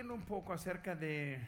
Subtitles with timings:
[0.00, 1.38] viendo un poco acerca de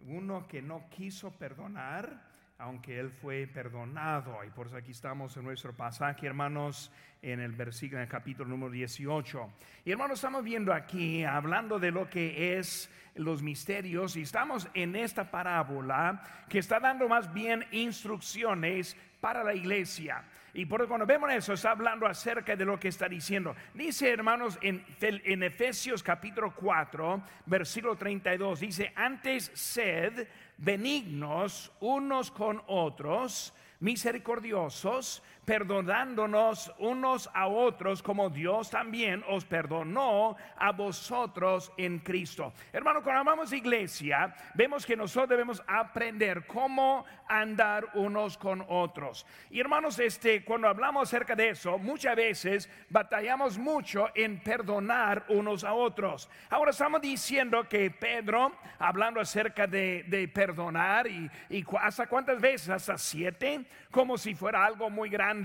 [0.00, 2.20] uno que no quiso perdonar,
[2.58, 4.44] aunque él fue perdonado.
[4.44, 8.50] Y por eso aquí estamos en nuestro pasaje, hermanos, en el versículo, en el capítulo
[8.50, 9.50] número 18.
[9.86, 14.94] Y hermanos, estamos viendo aquí, hablando de lo que es los misterios, y estamos en
[14.94, 20.22] esta parábola que está dando más bien instrucciones para la iglesia.
[20.56, 23.54] Y por cuando vemos eso, está hablando acerca de lo que está diciendo.
[23.74, 30.26] Dice, hermanos, en, en Efesios capítulo 4, versículo 32, dice, antes sed
[30.56, 40.72] benignos unos con otros, misericordiosos, perdonándonos unos a otros como Dios también os perdonó a
[40.72, 42.52] vosotros en Cristo.
[42.72, 49.24] Hermano, cuando amamos iglesia, vemos que nosotros debemos aprender cómo andar unos con otros.
[49.50, 55.64] Y hermanos, este, cuando hablamos acerca de eso, muchas veces batallamos mucho en perdonar unos
[55.64, 56.28] a otros.
[56.50, 62.68] Ahora estamos diciendo que Pedro, hablando acerca de, de perdonar, y, y hasta cuántas veces,
[62.68, 65.35] hasta siete, como si fuera algo muy grande.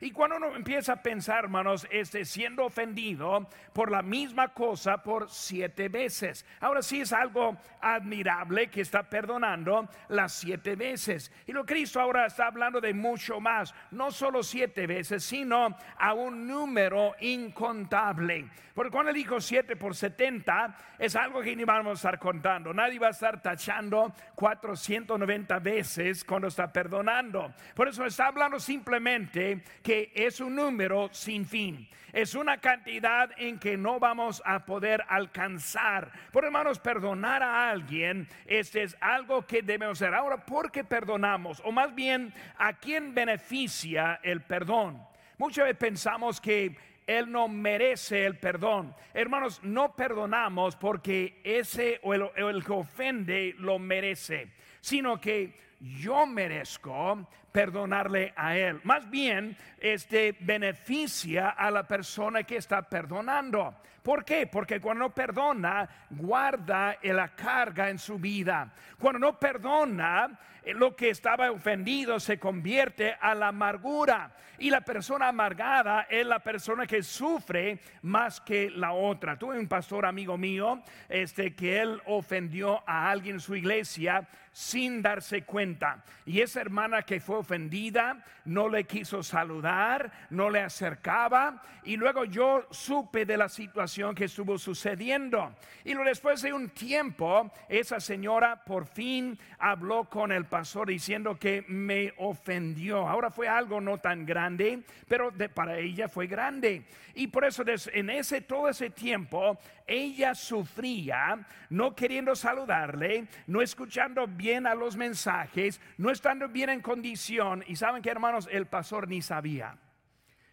[0.00, 5.30] Y cuando uno empieza a pensar, hermanos, este, siendo ofendido por la misma cosa por
[5.30, 6.44] siete veces.
[6.60, 11.32] Ahora sí es algo admirable que está perdonando las siete veces.
[11.46, 16.14] Y lo Cristo ahora está hablando de mucho más, no solo siete veces, sino a
[16.14, 18.46] un número incontable.
[18.74, 22.72] Porque cuando él dijo siete por setenta, es algo que ni vamos a estar contando.
[22.72, 27.52] Nadie va a estar tachando 490 veces cuando está perdonando.
[27.74, 29.39] Por eso está hablando simplemente
[29.82, 31.88] que es un número sin fin.
[32.12, 36.10] Es una cantidad en que no vamos a poder alcanzar.
[36.32, 40.14] Por hermanos, perdonar a alguien este es algo que debemos hacer.
[40.14, 41.62] Ahora, ¿por qué perdonamos?
[41.64, 45.00] O más bien, ¿a quién beneficia el perdón?
[45.38, 48.94] Muchas veces pensamos que él no merece el perdón.
[49.14, 56.26] Hermanos, no perdonamos porque ese o el, el, que ofende lo merece, sino que yo
[56.26, 58.80] merezco perdonarle a él.
[58.84, 63.74] Más bien, este beneficia a la persona que está perdonando.
[64.02, 64.46] ¿Por qué?
[64.46, 68.72] Porque cuando no perdona, guarda la carga en su vida.
[68.98, 74.34] Cuando no perdona, eh, lo que estaba ofendido se convierte a la amargura.
[74.58, 79.38] Y la persona amargada es la persona que sufre más que la otra.
[79.38, 85.00] Tuve un pastor amigo mío, este, que él ofendió a alguien en su iglesia sin
[85.00, 86.04] darse cuenta.
[86.26, 91.62] Y esa hermana que fue ofendida no le quiso saludar, no le acercaba.
[91.84, 95.52] Y luego yo supe de la situación que estuvo sucediendo.
[95.84, 101.64] Y después de un tiempo, esa señora por fin habló con el pastor diciendo que
[101.68, 103.08] me ofendió.
[103.08, 106.86] Ahora fue algo no tan grande, pero para ella fue grande.
[107.14, 114.26] Y por eso en ese todo ese tiempo ella sufría no queriendo saludarle, no escuchando
[114.26, 117.64] bien a los mensajes, no estando bien en condición.
[117.66, 119.76] Y saben que hermanos, el pastor ni sabía.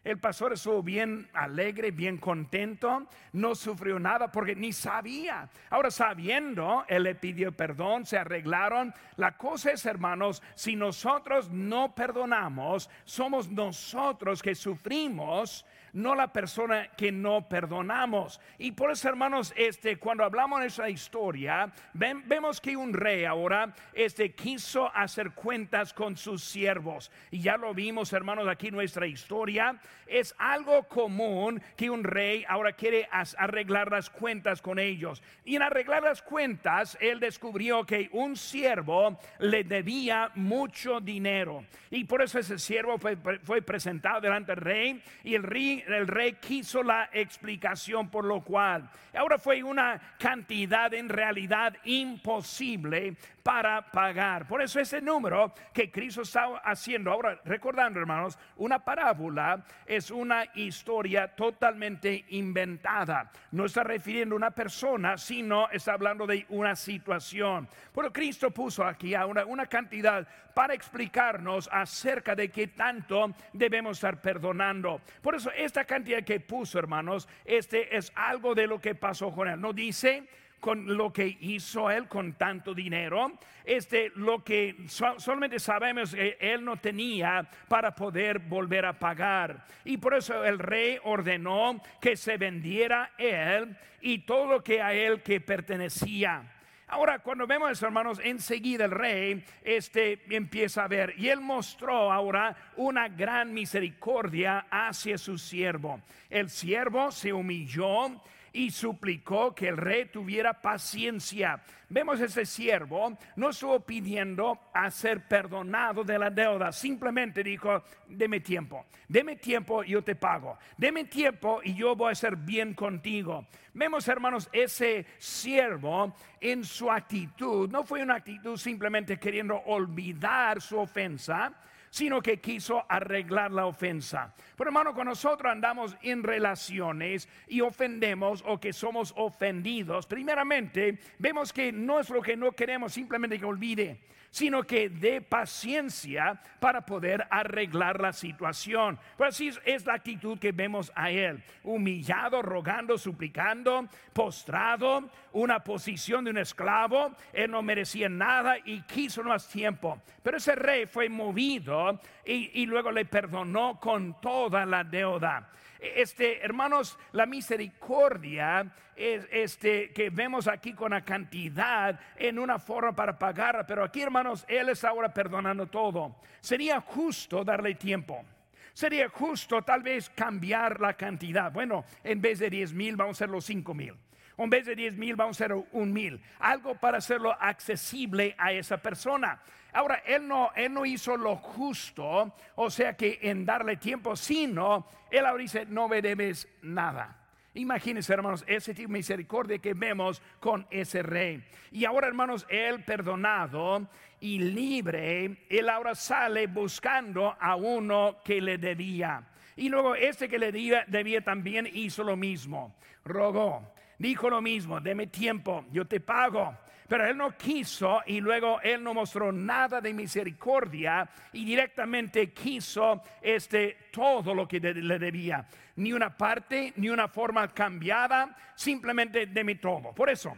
[0.08, 5.50] El pastor estuvo bien alegre, bien contento, no sufrió nada porque ni sabía.
[5.70, 8.94] Ahora sabiendo, él le pidió perdón, se arreglaron.
[9.18, 16.90] La cosa es, hermanos, si nosotros no perdonamos, somos nosotros que sufrimos no la persona
[16.98, 18.40] que no perdonamos.
[18.58, 23.74] Y por eso, hermanos, este, cuando hablamos de esa historia, vemos que un rey ahora
[23.94, 27.12] este, quiso hacer cuentas con sus siervos.
[27.32, 29.80] Y ya lo vimos, hermanos, aquí nuestra historia.
[30.06, 35.22] Es algo común que un rey ahora quiere arreglar las cuentas con ellos.
[35.44, 41.66] Y en arreglar las cuentas, él descubrió que un siervo le debía mucho dinero.
[41.90, 45.04] Y por eso ese siervo fue, fue presentado delante del rey.
[45.24, 50.94] Y el rey el rey quiso la explicación por lo cual ahora fue una cantidad
[50.94, 54.46] en realidad imposible para pagar.
[54.46, 60.46] Por eso ese número que Cristo está haciendo, ahora recordando hermanos, una parábola es una
[60.56, 63.32] historia totalmente inventada.
[63.52, 67.70] No está refiriendo a una persona, sino está hablando de una situación.
[67.96, 74.20] Pero Cristo puso aquí una, una cantidad para explicarnos acerca de qué tanto debemos estar
[74.20, 75.02] perdonando.
[75.22, 79.48] Por eso esta cantidad que puso, hermanos, este es algo de lo que pasó con
[79.48, 79.62] él.
[79.62, 80.28] No dice
[80.60, 83.34] con lo que hizo él con tanto dinero.
[83.64, 89.66] Este, lo que solamente sabemos que él no tenía para poder volver a pagar.
[89.86, 94.94] Y por eso el rey ordenó que se vendiera él y todo lo que a
[94.94, 96.57] él que pertenecía.
[96.90, 102.12] Ahora, cuando vemos eso, hermanos, enseguida el rey este, empieza a ver y él mostró
[102.12, 106.00] ahora una gran misericordia hacia su siervo.
[106.30, 108.22] El siervo se humilló
[108.58, 111.62] y suplicó que el rey tuviera paciencia.
[111.90, 118.40] Vemos ese siervo, no estuvo pidiendo a ser perdonado de la deuda, simplemente dijo, deme
[118.40, 123.46] tiempo, deme tiempo, yo te pago, deme tiempo y yo voy a ser bien contigo.
[123.76, 130.80] Vemos, hermanos, ese siervo en su actitud, no fue una actitud simplemente queriendo olvidar su
[130.80, 131.54] ofensa,
[131.90, 134.34] sino que quiso arreglar la ofensa.
[134.56, 141.54] Pero hermano, cuando nosotros andamos en relaciones y ofendemos o que somos ofendidos, primeramente vemos
[141.54, 146.86] que no es lo que no queremos simplemente que olvide sino que dé paciencia para
[146.86, 149.00] poder arreglar la situación.
[149.18, 156.26] Pues así es la actitud que vemos a él, humillado, rogando, suplicando, postrado, una posición
[156.26, 160.02] de un esclavo, él no merecía nada y quiso más tiempo.
[160.24, 165.50] Pero ese rey fue movido y, y luego le perdonó con toda la deuda.
[165.80, 172.96] Este, hermanos, la misericordia es este que vemos aquí con la cantidad en una forma
[172.96, 176.16] para pagar, pero aquí, hermanos, él está ahora perdonando todo.
[176.42, 178.26] Sería justo darle tiempo.
[178.74, 181.52] Sería justo tal vez cambiar la cantidad.
[181.52, 183.96] Bueno, en vez de 10 mil vamos a hacer los 5 mil.
[184.38, 186.22] En vez de 10 mil vamos a hacer un mil.
[186.40, 189.42] Algo para hacerlo accesible a esa persona.
[189.74, 194.88] Ahora, él no, él no hizo lo justo, o sea que en darle tiempo, sino
[195.12, 197.16] él ahora dice, no me debes nada.
[197.54, 201.44] Imagínense, hermanos, ese tipo de misericordia que vemos con ese rey.
[201.72, 203.88] Y ahora, hermanos, él perdonado
[204.20, 209.24] y libre, él ahora sale buscando a uno que le debía.
[209.56, 212.76] Y luego este que le debía, debía también hizo lo mismo.
[213.04, 216.58] Rogó, dijo lo mismo, deme tiempo, yo te pago.
[216.88, 223.04] Pero él no quiso y luego él no mostró nada de misericordia y directamente quiso
[223.22, 225.46] este todo lo que le debía.
[225.76, 229.94] Ni una parte, ni una forma cambiada, simplemente de mi todo.
[229.94, 230.38] Por eso,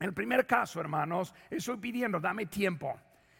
[0.00, 2.98] el primer caso, hermanos, estoy pidiendo, dame tiempo.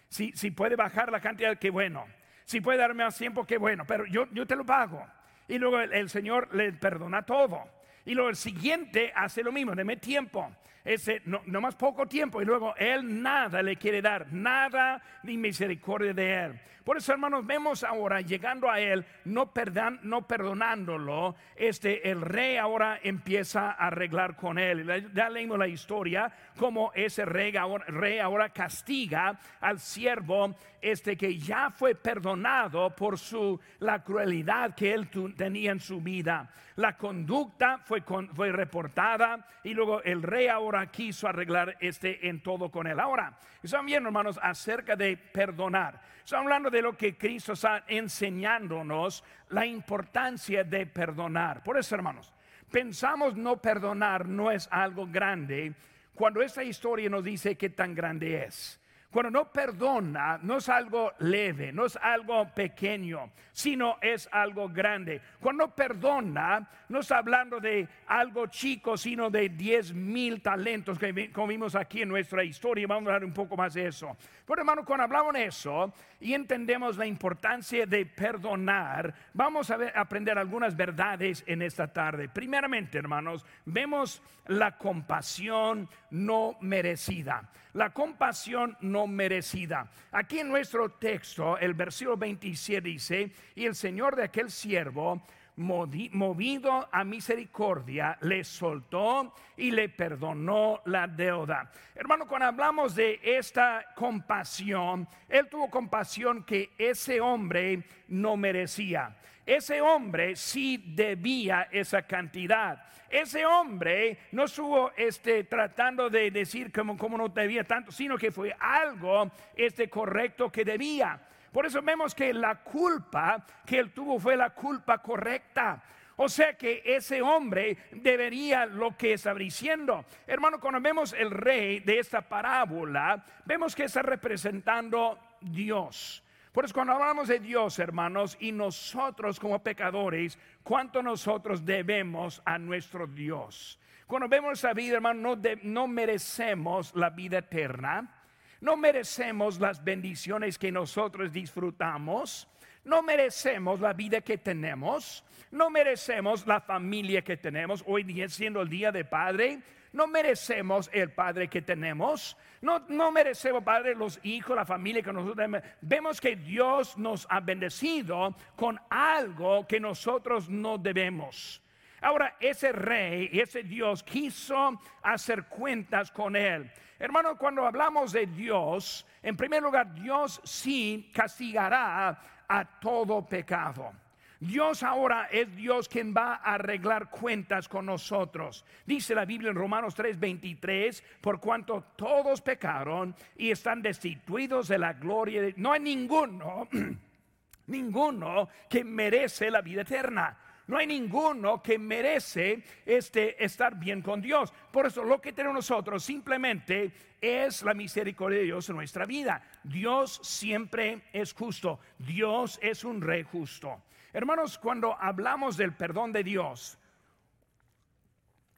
[0.08, 2.06] Si, si puede bajar la cantidad, qué bueno.
[2.44, 3.84] Si puede darme más tiempo, qué bueno.
[3.84, 5.04] Pero yo, yo te lo pago.
[5.48, 7.77] Y luego el Señor le perdona todo.
[8.08, 10.50] Y luego el siguiente hace lo mismo, deme tiempo
[10.88, 16.14] ese no, más poco tiempo y luego Él nada le quiere dar, nada ni misericordia
[16.14, 16.60] de Él.
[16.82, 22.56] Por eso, hermanos, vemos ahora llegando a Él, no, perdan, no perdonándolo, este, el rey
[22.56, 25.10] ahora empieza a arreglar con Él.
[25.12, 31.36] Ya leímos la historia, como ese rey ahora, rey ahora castiga al siervo este que
[31.38, 36.48] ya fue perdonado por su, la crueldad que él tenía en su vida.
[36.76, 38.02] La conducta fue,
[38.34, 42.98] fue reportada y luego el rey ahora quiso arreglar este en todo con él.
[43.00, 46.00] Ahora, están viendo, hermanos, acerca de perdonar.
[46.24, 51.62] Estamos hablando de lo que Cristo está enseñándonos, la importancia de perdonar.
[51.62, 52.32] Por eso, hermanos,
[52.70, 55.74] pensamos no perdonar no es algo grande,
[56.14, 58.80] cuando esta historia nos dice qué tan grande es.
[59.10, 65.22] Cuando no perdona, no es algo leve, no es algo pequeño, sino es algo grande.
[65.40, 71.74] Cuando perdona, no está hablando de algo chico, sino de 10 mil talentos que vimos
[71.74, 72.86] aquí en nuestra historia.
[72.86, 74.14] Vamos a hablar un poco más de eso.
[74.46, 75.90] Pero hermano, cuando hablamos de eso
[76.20, 82.28] y entendemos la importancia de perdonar, vamos a aprender algunas verdades en esta tarde.
[82.28, 87.48] Primeramente, hermanos, vemos la compasión no merecida.
[87.78, 89.88] La compasión no merecida.
[90.10, 95.22] Aquí en nuestro texto, el versículo 27 dice, y el Señor de aquel siervo,
[95.54, 101.70] movido a misericordia, le soltó y le perdonó la deuda.
[101.94, 109.16] Hermano, cuando hablamos de esta compasión, él tuvo compasión que ese hombre no merecía.
[109.48, 112.84] Ese hombre sí debía esa cantidad.
[113.08, 118.30] Ese hombre no estuvo este, tratando de decir como, como no debía tanto, sino que
[118.30, 121.18] fue algo este, correcto que debía.
[121.50, 125.82] Por eso vemos que la culpa que él tuvo fue la culpa correcta.
[126.16, 130.04] O sea que ese hombre debería lo que está diciendo.
[130.26, 136.22] Hermano, cuando vemos el rey de esta parábola, vemos que está representando Dios.
[136.58, 142.58] Por eso cuando hablamos de Dios, hermanos, y nosotros como pecadores, ¿cuánto nosotros debemos a
[142.58, 143.78] nuestro Dios?
[144.08, 148.24] Cuando vemos esa vida, hermano, no, no merecemos la vida eterna,
[148.60, 152.48] no merecemos las bendiciones que nosotros disfrutamos,
[152.82, 158.62] no merecemos la vida que tenemos, no merecemos la familia que tenemos, hoy día siendo
[158.62, 159.60] el día de Padre,
[159.92, 165.12] no merecemos el Padre que tenemos, no, no merecemos, Padre, los hijos, la familia que
[165.12, 165.62] nosotros tenemos.
[165.80, 171.62] Vemos que Dios nos ha bendecido con algo que nosotros no debemos.
[172.00, 176.70] Ahora, ese rey, ese Dios quiso hacer cuentas con él.
[176.98, 183.92] Hermano, cuando hablamos de Dios, en primer lugar, Dios sí castigará a todo pecado.
[184.40, 188.64] Dios ahora es Dios quien va a arreglar cuentas con nosotros.
[188.86, 194.92] Dice la Biblia en Romanos 3:23, por cuanto todos pecaron y están destituidos de la
[194.92, 195.54] gloria de...
[195.56, 196.68] No hay ninguno,
[197.66, 200.38] ninguno que merece la vida eterna.
[200.68, 204.52] No hay ninguno que merece este, estar bien con Dios.
[204.70, 209.42] Por eso lo que tenemos nosotros simplemente es la misericordia de Dios en nuestra vida.
[209.64, 211.80] Dios siempre es justo.
[211.98, 213.82] Dios es un rey justo.
[214.18, 216.76] Hermanos, cuando hablamos del perdón de Dios,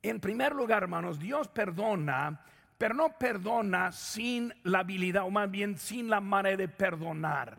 [0.01, 2.41] en primer lugar, hermanos, Dios perdona,
[2.79, 7.59] pero no perdona sin la habilidad, o más bien sin la manera de perdonar.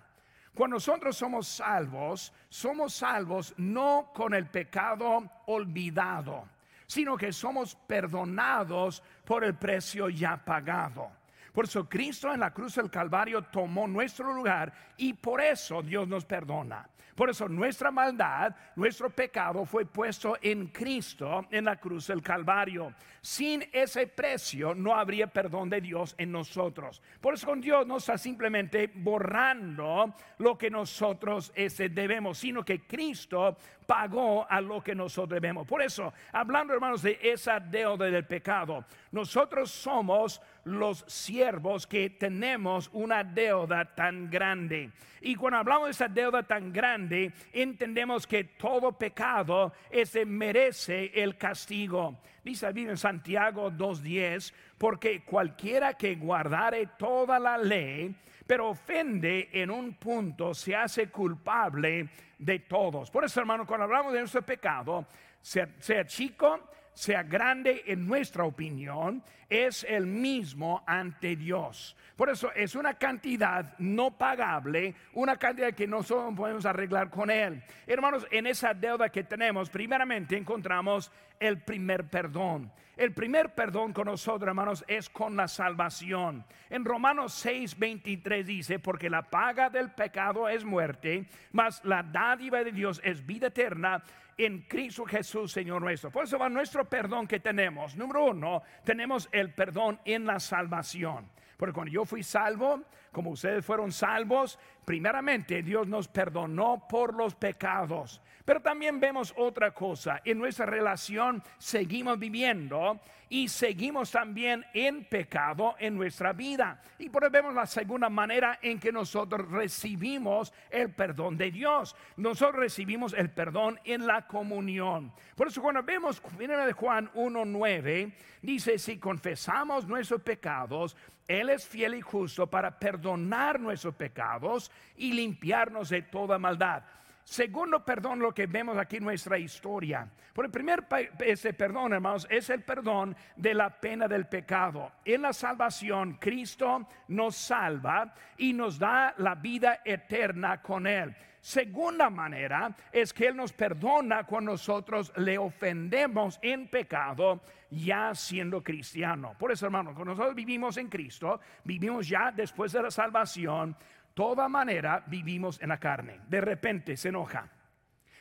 [0.56, 6.50] Cuando nosotros somos salvos, somos salvos no con el pecado olvidado,
[6.88, 11.21] sino que somos perdonados por el precio ya pagado.
[11.52, 16.08] Por eso Cristo en la cruz del Calvario tomó nuestro lugar y por eso Dios
[16.08, 16.88] nos perdona.
[17.16, 22.94] Por eso nuestra maldad, nuestro pecado fue puesto en Cristo en la cruz del Calvario.
[23.22, 27.02] Sin ese precio no habría perdón de Dios en nosotros.
[27.20, 32.88] Por eso con Dios no está simplemente borrando lo que nosotros ese debemos, sino que
[32.88, 35.68] Cristo pagó a lo que nosotros debemos.
[35.68, 42.90] Por eso, hablando hermanos de esa deuda del pecado, nosotros somos los siervos que tenemos
[42.94, 44.92] una deuda tan grande.
[45.22, 51.38] Y cuando hablamos de esa deuda tan grande, entendemos que todo pecado ese merece el
[51.38, 52.20] castigo.
[52.44, 58.16] Dice la Biblia en Santiago 2.10, porque cualquiera que guardare toda la ley,
[58.48, 63.12] pero ofende en un punto, se hace culpable de todos.
[63.12, 65.06] Por eso, hermano, cuando hablamos de nuestro pecado,
[65.40, 66.60] sea, sea chico,
[66.94, 71.96] sea grande en nuestra opinión, es el mismo ante Dios.
[72.16, 77.32] Por eso es una cantidad no pagable, una cantidad que no solo podemos arreglar con
[77.32, 77.64] Él.
[77.88, 82.72] Hermanos, en esa deuda que tenemos, primeramente encontramos el primer perdón.
[83.02, 86.46] El primer perdón con nosotros, hermanos, es con la salvación.
[86.70, 92.64] En Romanos 6, 23 dice, porque la paga del pecado es muerte, mas la dádiva
[92.64, 94.04] de Dios es vida eterna
[94.38, 96.12] en Cristo Jesús, Señor nuestro.
[96.12, 97.96] Por eso va nuestro perdón que tenemos.
[97.96, 101.28] Número uno, tenemos el perdón en la salvación.
[101.58, 107.34] Porque cuando yo fui salvo, como ustedes fueron salvos, primeramente Dios nos perdonó por los
[107.34, 108.22] pecados.
[108.46, 110.22] Pero también vemos otra cosa.
[110.26, 113.00] En nuestra relación seguimos viviendo
[113.32, 116.82] y seguimos también en pecado en nuestra vida.
[117.00, 121.96] Y por eso vemos la segunda manera en que nosotros recibimos el perdón de Dios.
[122.18, 125.14] Nosotros recibimos el perdón en la comunión.
[125.38, 131.96] Por eso cuando vemos de Juan 1.9, dice, si confesamos nuestros pecados, Él es fiel
[131.96, 136.84] y justo para perdonar nuestros pecados y limpiarnos de toda maldad.
[137.24, 140.08] Segundo perdón, lo que vemos aquí en nuestra historia.
[140.34, 140.86] Por el primer
[141.20, 144.92] ese perdón, hermanos, es el perdón de la pena del pecado.
[145.06, 151.16] En la salvación, Cristo nos salva y nos da la vida eterna con Él.
[151.42, 158.64] Segunda manera es que Él nos perdona cuando nosotros le ofendemos en pecado, ya siendo
[158.64, 159.34] cristiano.
[159.40, 163.76] Por eso, hermanos, cuando nosotros vivimos en Cristo, vivimos ya después de la salvación
[164.14, 166.22] toda manera vivimos en la carne.
[166.28, 167.50] De repente se enoja.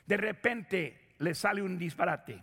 [0.07, 2.43] De repente le sale un disparate.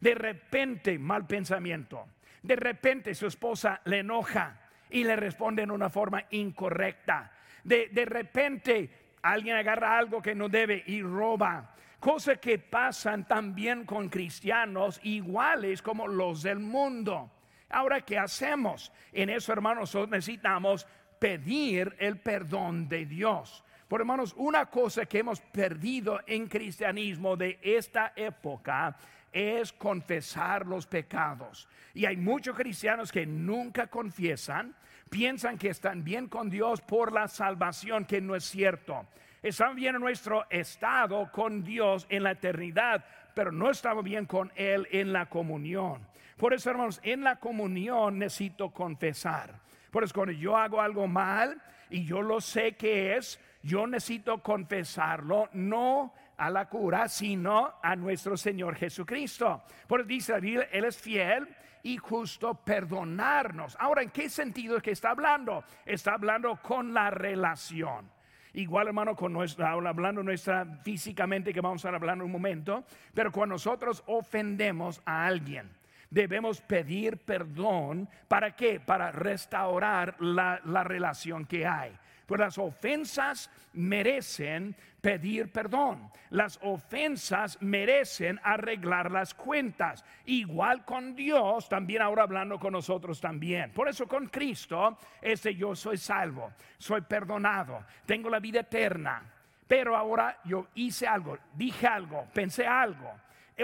[0.00, 2.06] De repente mal pensamiento.
[2.42, 4.60] De repente su esposa le enoja
[4.90, 7.32] y le responde en una forma incorrecta.
[7.64, 8.90] De, de repente
[9.22, 11.74] alguien agarra algo que no debe y roba.
[11.98, 17.32] Cosas que pasan también con cristianos iguales como los del mundo.
[17.70, 18.92] Ahora, ¿qué hacemos?
[19.12, 20.86] En eso, hermanos, necesitamos
[21.18, 23.64] pedir el perdón de Dios.
[23.88, 28.96] Por hermanos, una cosa que hemos perdido en cristianismo de esta época
[29.32, 31.68] es confesar los pecados.
[31.94, 34.74] Y hay muchos cristianos que nunca confiesan,
[35.08, 39.06] piensan que están bien con Dios por la salvación, que no es cierto.
[39.42, 43.04] Estamos bien en nuestro estado con Dios en la eternidad,
[43.34, 46.00] pero no estamos bien con Él en la comunión.
[46.36, 49.65] Por eso, hermanos, en la comunión necesito confesar.
[49.90, 54.42] Por eso cuando yo hago algo mal y yo lo sé que es, yo necesito
[54.42, 59.62] confesarlo, no a la cura, sino a nuestro Señor Jesucristo.
[59.86, 61.48] Por eso dice Biblia, Él es fiel
[61.82, 63.76] y justo perdonarnos.
[63.78, 65.64] Ahora, ¿en qué sentido es que está hablando?
[65.84, 68.10] Está hablando con la relación.
[68.54, 73.30] Igual, hermano, con nuestra, hablando nuestra físicamente, que vamos a hablar en un momento, pero
[73.30, 75.70] cuando nosotros ofendemos a alguien,
[76.16, 78.08] debemos pedir perdón.
[78.26, 78.80] ¿Para qué?
[78.80, 81.92] Para restaurar la, la relación que hay.
[82.24, 86.10] Pues las ofensas merecen pedir perdón.
[86.30, 90.06] Las ofensas merecen arreglar las cuentas.
[90.24, 93.72] Igual con Dios, también ahora hablando con nosotros también.
[93.72, 99.22] Por eso con Cristo, ese yo soy salvo, soy perdonado, tengo la vida eterna.
[99.68, 103.12] Pero ahora yo hice algo, dije algo, pensé algo,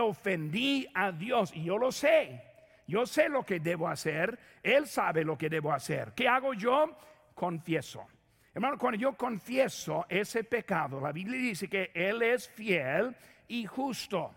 [0.00, 2.42] ofendí a Dios y yo lo sé.
[2.86, 6.12] Yo sé lo que debo hacer, Él sabe lo que debo hacer.
[6.14, 6.96] ¿Qué hago yo?
[7.34, 8.06] Confieso.
[8.54, 13.16] Hermano, cuando yo confieso ese pecado, la Biblia dice que Él es fiel
[13.48, 14.34] y justo.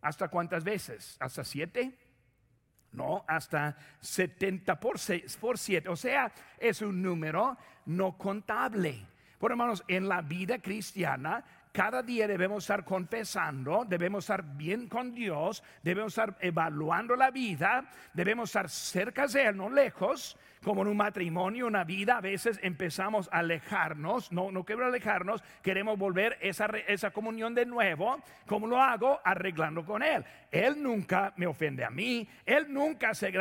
[0.00, 1.16] ¿Hasta cuántas veces?
[1.18, 1.92] ¿Hasta siete?
[2.92, 4.96] No, hasta 70 por,
[5.40, 5.88] por siete.
[5.88, 9.04] O sea, es un número no contable.
[9.38, 11.44] Por hermanos, en la vida cristiana,
[11.78, 17.88] cada día debemos estar confesando, debemos estar bien con Dios, debemos estar evaluando la vida,
[18.12, 22.58] debemos estar cerca de Él, no lejos, como en un matrimonio, una vida, a veces
[22.62, 28.20] empezamos a alejarnos, no, no quiero alejarnos, queremos volver esa, esa comunión de nuevo.
[28.46, 29.20] ¿Cómo lo hago?
[29.24, 30.24] Arreglando con Él.
[30.50, 33.32] Él nunca me ofende a mí, Él nunca hace,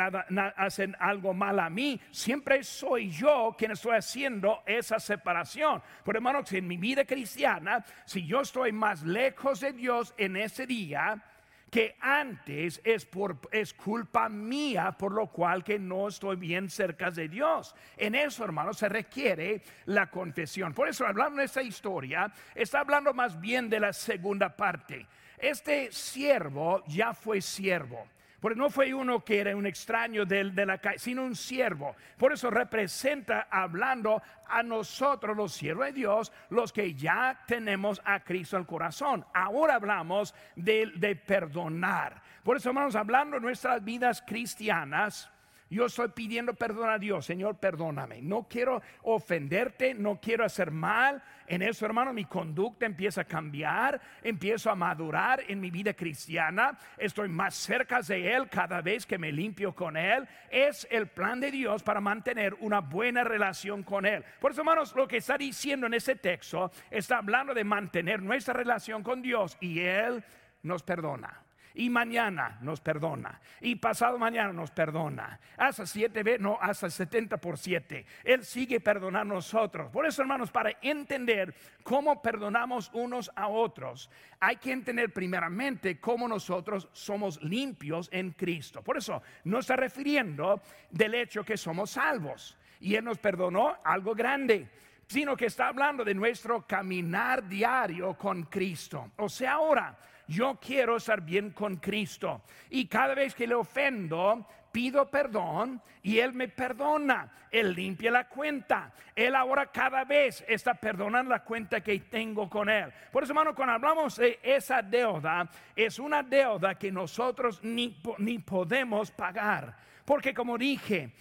[0.55, 5.81] hace algo mal a mí, siempre soy yo quien estoy haciendo esa separación.
[6.03, 10.67] Por hermanos, en mi vida cristiana, si yo estoy más lejos de Dios en ese
[10.67, 11.23] día,
[11.71, 17.09] que antes es, por, es culpa mía por lo cual que no estoy bien cerca
[17.09, 17.73] de Dios.
[17.95, 20.73] En eso, hermanos, se requiere la confesión.
[20.73, 25.05] Por eso, hablando de esta historia, está hablando más bien de la segunda parte.
[25.37, 28.07] Este siervo ya fue siervo.
[28.39, 31.95] Porque no fue uno que era un extraño de, la calle, sino un siervo.
[32.17, 38.19] Por eso representa hablando a nosotros, los siervos de Dios, los que ya tenemos a
[38.19, 39.25] Cristo en el corazón.
[39.33, 42.21] Ahora hablamos de, de perdonar.
[42.43, 45.31] Por eso, hermanos, hablando de nuestras vidas cristianas,
[45.69, 48.21] yo estoy pidiendo perdón a Dios, Señor, perdóname.
[48.21, 51.21] No quiero ofenderte, no quiero hacer mal.
[51.45, 56.77] En eso, hermano, mi conducta empieza a cambiar, empiezo a madurar en mi vida cristiana.
[56.97, 60.27] Estoy más cerca de Él cada vez que me limpio con Él.
[60.49, 64.23] Es el plan de Dios para mantener una buena relación con Él.
[64.39, 68.53] Por eso, hermanos, lo que está diciendo en ese texto está hablando de mantener nuestra
[68.53, 70.23] relación con Dios y Él
[70.63, 71.46] nos perdona
[71.77, 75.39] y mañana nos perdona y pasado mañana nos perdona.
[75.57, 78.05] Hasta siete veces, no, hasta 70 por siete.
[78.23, 79.91] Él sigue perdonando a nosotros.
[79.91, 84.09] Por eso, hermanos, para entender cómo perdonamos unos a otros,
[84.39, 88.81] hay que entender primeramente cómo nosotros somos limpios en Cristo.
[88.81, 94.15] Por eso, no está refiriendo del hecho que somos salvos y Él nos perdonó algo
[94.15, 94.67] grande
[95.09, 99.11] sino que está hablando de nuestro caminar diario con Cristo.
[99.15, 102.41] O sea, ahora yo quiero estar bien con Cristo.
[102.69, 107.31] Y cada vez que le ofendo, pido perdón y Él me perdona.
[107.49, 108.91] Él limpia la cuenta.
[109.15, 112.91] Él ahora cada vez está perdonando la cuenta que tengo con Él.
[113.11, 118.39] Por eso, hermano, cuando hablamos de esa deuda, es una deuda que nosotros ni, ni
[118.39, 119.75] podemos pagar.
[120.05, 121.11] Porque como dije,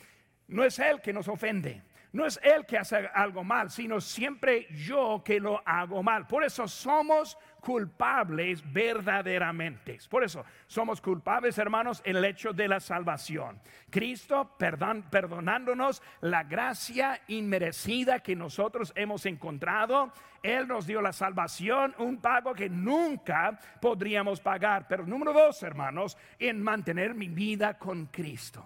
[0.49, 1.83] no es Él que nos ofende.
[2.17, 6.27] No es Él que hace algo mal, sino siempre yo que lo hago mal.
[6.27, 9.99] Por eso somos culpables verdaderamente.
[10.09, 13.61] Por eso somos culpables, hermanos, en el hecho de la salvación.
[13.91, 20.11] Cristo perdonándonos la gracia inmerecida que nosotros hemos encontrado.
[20.43, 24.87] Él nos dio la salvación, un pago que nunca podríamos pagar.
[24.89, 28.65] Pero número dos, hermanos, en mantener mi vida con Cristo.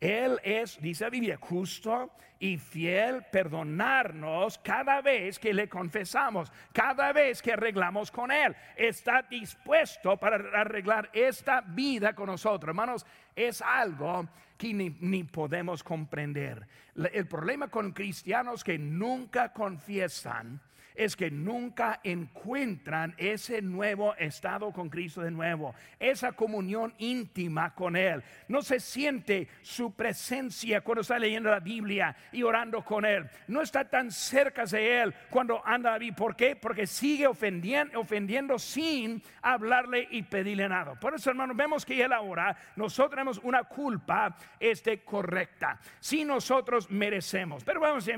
[0.00, 7.12] Él es, dice la Biblia, justo y fiel perdonarnos cada vez que le confesamos, cada
[7.12, 8.56] vez que arreglamos con Él.
[8.76, 12.68] Está dispuesto para arreglar esta vida con nosotros.
[12.68, 13.04] Hermanos,
[13.36, 16.66] es algo que ni, ni podemos comprender.
[16.94, 20.62] El problema con cristianos que nunca confiesan
[20.94, 27.96] es que nunca encuentran ese nuevo estado con Cristo de nuevo, esa comunión íntima con
[27.96, 28.22] Él.
[28.48, 33.28] No se siente su presencia cuando está leyendo la Biblia y orando con Él.
[33.48, 36.56] No está tan cerca de Él cuando anda a ¿Por qué?
[36.56, 40.94] Porque sigue ofendiendo, ofendiendo sin hablarle y pedirle nada.
[40.98, 45.78] Por eso, hermanos, vemos que Él ahora, nosotros tenemos una culpa este, correcta.
[45.98, 47.62] Si nosotros merecemos.
[47.64, 48.08] Pero vamos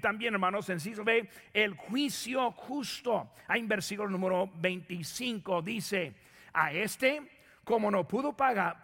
[0.00, 2.05] también, hermanos, en ve el juicio
[2.56, 3.30] justo.
[3.48, 6.14] Ahí en versículo número 25 dice,
[6.52, 7.22] a este,
[7.64, 8.78] como no pudo pagar,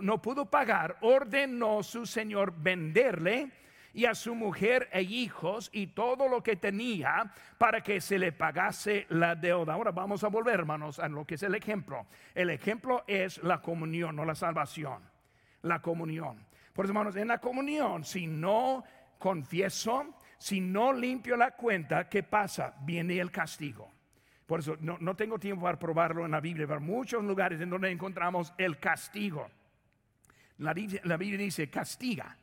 [0.00, 3.50] no pudo pagar, ordenó su señor venderle
[3.94, 8.32] y a su mujer e hijos y todo lo que tenía para que se le
[8.32, 9.74] pagase la deuda.
[9.74, 12.06] Ahora vamos a volver, hermanos, a lo que es el ejemplo.
[12.34, 15.02] El ejemplo es la comunión, no la salvación.
[15.62, 16.44] La comunión.
[16.72, 18.82] Por eso, hermanos, en la comunión, si no
[19.18, 22.74] confieso, si no limpio la cuenta, ¿qué pasa?
[22.80, 23.88] Viene el castigo.
[24.44, 27.92] Por eso no, tengo tiempo para probarlo en la Biblia, pero muchos lugares en donde
[27.92, 29.48] encontramos el castigo.
[30.58, 32.36] La, Biblia dice, castiga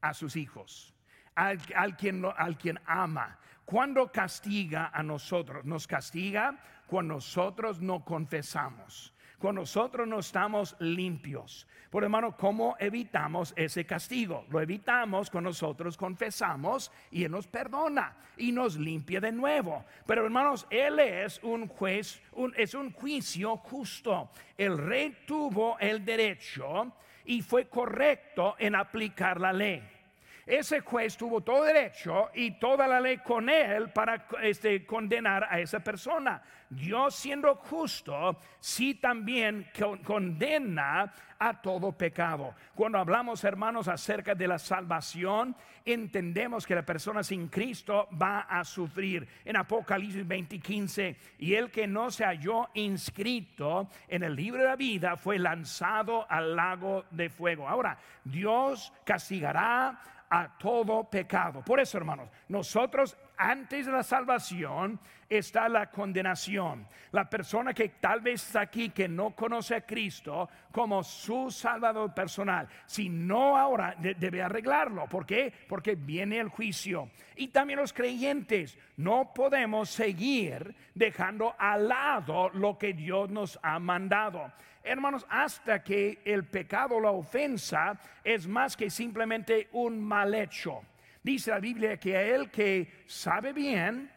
[0.00, 0.92] a sus hijos,
[1.36, 3.38] al, quien, al quien ama.
[3.64, 5.64] Cuando castiga a nosotros?
[5.64, 11.66] Nos castiga cuando nosotros no confesamos cuando nosotros no estamos limpios.
[11.88, 14.44] Por hermano, ¿cómo evitamos ese castigo?
[14.50, 19.84] Lo evitamos cuando nosotros confesamos y Él nos perdona y nos limpia de nuevo.
[20.06, 22.22] Pero hermanos, Él es un juez,
[22.56, 24.30] es un juicio justo.
[24.56, 26.92] El rey tuvo el derecho
[27.24, 29.99] y fue correcto en aplicar la ley
[30.46, 35.60] ese juez tuvo todo derecho y toda la ley con él para este, condenar a
[35.60, 36.42] esa persona.
[36.68, 39.66] Dios siendo justo, sí también
[40.04, 42.54] condena a todo pecado.
[42.74, 48.62] Cuando hablamos, hermanos, acerca de la salvación, entendemos que la persona sin Cristo va a
[48.62, 49.26] sufrir.
[49.44, 54.76] En Apocalipsis 20:15, y el que no se halló inscrito en el libro de la
[54.76, 57.68] vida fue lanzado al lago de fuego.
[57.68, 59.98] Ahora, Dios castigará
[60.30, 61.62] a todo pecado.
[61.62, 66.86] Por eso, hermanos, nosotros antes de la salvación está la condenación.
[67.12, 72.14] La persona que tal vez está aquí que no conoce a Cristo como su salvador
[72.14, 75.06] personal, si no ahora debe arreglarlo.
[75.06, 75.52] ¿Por qué?
[75.68, 77.10] Porque viene el juicio.
[77.36, 83.78] Y también los creyentes no podemos seguir dejando al lado lo que Dios nos ha
[83.78, 84.52] mandado.
[84.82, 90.82] Hermanos, hasta que el pecado, la ofensa, es más que simplemente un mal hecho.
[91.22, 94.10] Dice la Biblia que a él que sabe bien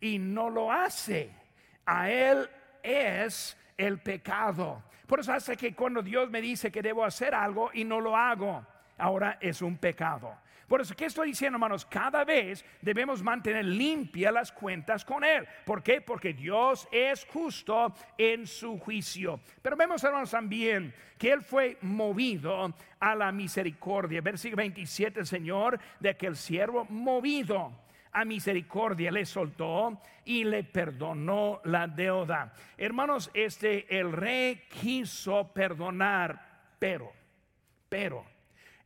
[0.00, 1.30] y no lo hace,
[1.86, 2.48] a él
[2.82, 4.82] es el pecado.
[5.06, 8.16] Por eso hace que cuando Dios me dice que debo hacer algo y no lo
[8.16, 8.66] hago,
[8.98, 10.36] ahora es un pecado.
[10.72, 11.84] Por eso, ¿qué estoy diciendo, hermanos?
[11.84, 15.46] Cada vez debemos mantener limpias las cuentas con Él.
[15.66, 16.00] ¿Por qué?
[16.00, 19.38] Porque Dios es justo en su juicio.
[19.60, 24.22] Pero vemos, hermanos, también que Él fue movido a la misericordia.
[24.22, 27.70] Versículo 27, Señor, de que el siervo movido
[28.10, 32.54] a misericordia le soltó y le perdonó la deuda.
[32.78, 37.12] Hermanos, este el rey quiso perdonar, pero,
[37.90, 38.31] pero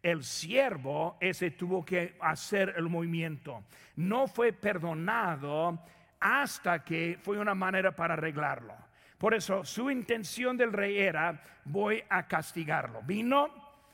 [0.02, 3.64] el siervo ese tuvo que hacer el movimiento.
[3.96, 5.78] No fue perdonado
[6.20, 8.74] hasta que fue una manera para arreglarlo.
[9.18, 13.02] Por eso su intención del rey era, voy a castigarlo.
[13.02, 13.50] Vino,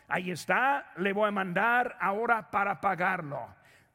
[0.09, 3.47] ahí está, le voy a mandar ahora para pagarlo.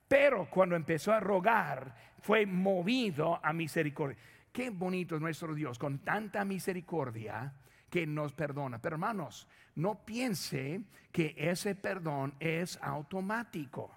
[0.07, 4.17] Pero cuando empezó a rogar, fue movido a misericordia.
[4.51, 7.53] Qué bonito es nuestro Dios, con tanta misericordia
[7.89, 8.79] que nos perdona.
[8.79, 13.91] Pero hermanos, no piense que ese perdón es automático,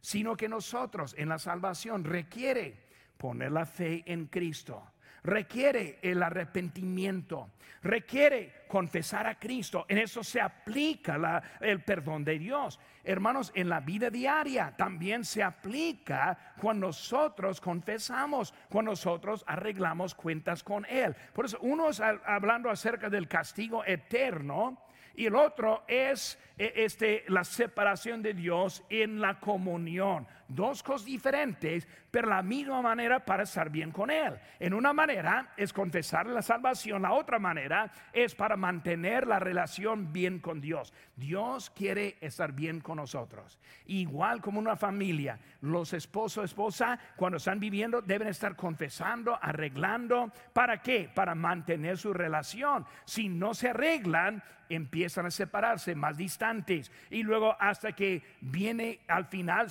[0.00, 2.84] sino que nosotros en la salvación requiere
[3.16, 4.93] poner la fe en Cristo
[5.24, 7.50] requiere el arrepentimiento,
[7.82, 9.86] requiere confesar a Cristo.
[9.88, 12.78] En eso se aplica el perdón de Dios.
[13.02, 20.62] Hermanos, en la vida diaria también se aplica cuando nosotros confesamos, cuando nosotros arreglamos cuentas
[20.62, 21.14] con Él.
[21.32, 24.78] Por eso uno es hablando acerca del castigo eterno
[25.16, 30.26] y el otro es eh, este, la separación de Dios en la comunión.
[30.48, 34.34] Dos cosas diferentes, pero la misma manera para estar bien con Él.
[34.60, 40.12] En una manera es confesar la salvación, la otra manera es para mantener la relación
[40.12, 40.92] bien con Dios.
[41.16, 43.58] Dios quiere estar bien con nosotros.
[43.86, 50.32] Igual como una familia, los esposos, esposa, cuando están viviendo, deben estar confesando, arreglando.
[50.52, 51.10] ¿Para qué?
[51.12, 52.86] Para mantener su relación.
[53.04, 59.26] Si no se arreglan, empiezan a separarse más distantes y luego hasta que viene al
[59.26, 59.70] final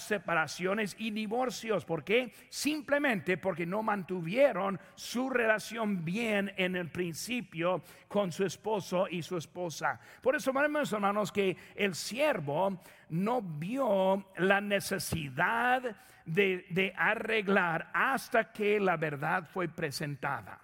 [0.97, 1.86] y divorcios.
[1.86, 2.33] ¿Por qué?
[2.49, 9.38] Simplemente porque no mantuvieron su relación bien en el principio con su esposo y su
[9.38, 9.99] esposa.
[10.21, 18.97] Por eso, hermanos, que el siervo no vio la necesidad de, arreglar hasta que la
[18.97, 20.59] verdad fue presentada.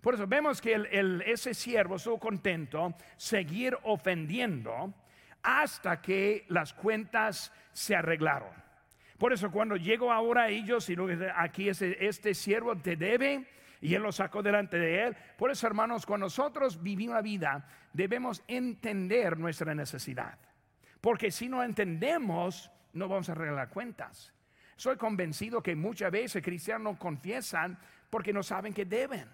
[0.00, 4.94] Por eso vemos que ese siervo estuvo contento seguir ofendiendo
[5.42, 8.50] hasta que las cuentas se arreglaron.
[9.20, 10.96] Por eso cuando llegó ahora ellos y
[11.36, 13.46] aquí este, este siervo te debe
[13.82, 15.16] y él lo sacó delante de él.
[15.36, 20.38] Por eso hermanos, cuando nosotros vivimos la vida debemos entender nuestra necesidad.
[21.02, 24.32] Porque si no entendemos, no vamos a arreglar cuentas.
[24.76, 27.78] Soy convencido que muchas veces cristianos confiesan
[28.08, 29.28] porque no saben que deben.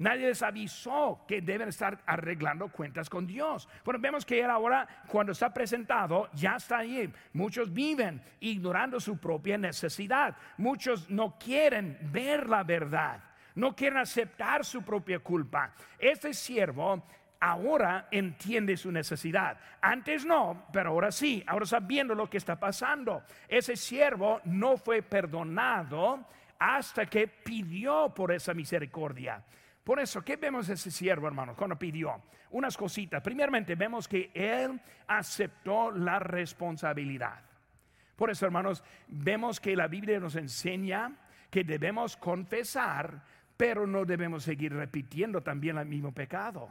[0.00, 3.68] Nadie les avisó que deben estar arreglando cuentas con Dios.
[3.84, 7.12] Bueno, vemos que él ahora, cuando está presentado, ya está ahí.
[7.34, 10.34] Muchos viven ignorando su propia necesidad.
[10.56, 13.22] Muchos no quieren ver la verdad.
[13.56, 15.74] No quieren aceptar su propia culpa.
[15.98, 17.04] Este siervo
[17.38, 19.58] ahora entiende su necesidad.
[19.82, 23.22] Antes no, pero ahora sí, ahora sabiendo lo que está pasando.
[23.46, 26.24] Ese siervo no fue perdonado
[26.58, 29.44] hasta que pidió por esa misericordia.
[29.90, 32.22] Por eso, ¿qué vemos de ese siervo, hermano, cuando pidió?
[32.52, 33.20] Unas cositas.
[33.24, 37.40] Primeramente, vemos que él aceptó la responsabilidad.
[38.14, 41.16] Por eso, hermanos, vemos que la Biblia nos enseña
[41.50, 43.20] que debemos confesar,
[43.56, 46.68] pero no debemos seguir repitiendo también el mismo pecado.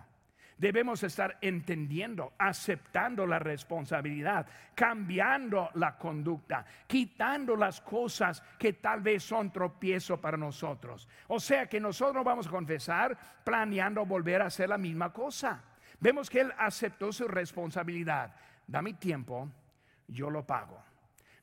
[0.59, 4.45] Debemos estar entendiendo, aceptando la responsabilidad,
[4.75, 11.07] cambiando la conducta, quitando las cosas que tal vez son tropiezo para nosotros.
[11.27, 15.63] O sea que nosotros vamos a confesar planeando volver a hacer la misma cosa.
[15.97, 18.35] Vemos que él aceptó su responsabilidad.
[18.67, 19.49] Da mi tiempo,
[20.09, 20.83] yo lo pago.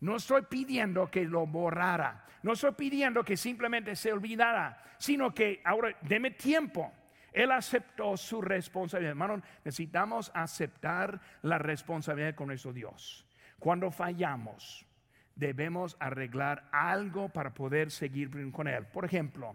[0.01, 5.63] No estoy pidiendo que lo borrara, no estoy pidiendo que simplemente se olvidara, sino que
[5.65, 6.93] ahora deme tiempo
[7.37, 9.11] él aceptó su responsabilidad.
[9.11, 13.27] Hermano, necesitamos aceptar la responsabilidad con nuestro Dios.
[13.59, 14.87] Cuando fallamos,
[15.35, 18.87] debemos arreglar algo para poder seguir con Él.
[18.87, 19.55] Por ejemplo,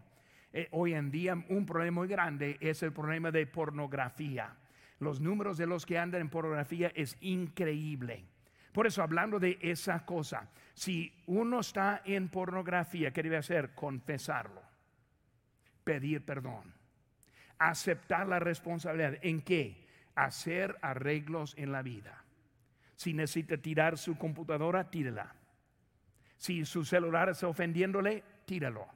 [0.54, 4.56] eh, hoy en día un problema muy grande es el problema de pornografía.
[5.00, 8.26] Los números de los que andan en pornografía es increíble.
[8.74, 13.74] Por eso, hablando de esa cosa, si uno está en pornografía, ¿qué debe hacer?
[13.74, 14.62] Confesarlo,
[15.84, 16.81] pedir perdón
[17.62, 19.18] aceptar la responsabilidad.
[19.22, 19.88] ¿En qué?
[20.16, 22.24] Hacer arreglos en la vida.
[22.96, 25.36] Si necesita tirar su computadora, tírela.
[26.38, 28.88] Si su celular está ofendiéndole, tíralo.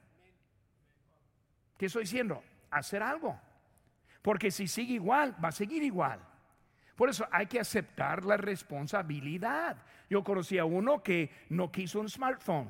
[1.78, 2.42] ¿Qué estoy diciendo?
[2.70, 3.40] Hacer algo.
[4.20, 6.20] Porque si sigue igual, va a seguir igual.
[6.96, 9.76] Por eso hay que aceptar la responsabilidad.
[10.10, 12.68] Yo conocí a uno que no quiso un smartphone.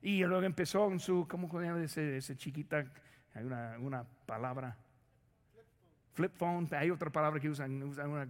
[0.00, 2.84] Y luego empezó en su, ¿cómo se llama ese, ese chiquita?
[3.34, 4.76] Hay una, una palabra
[6.12, 8.28] flip phone, hay otra palabra que usan, usan una,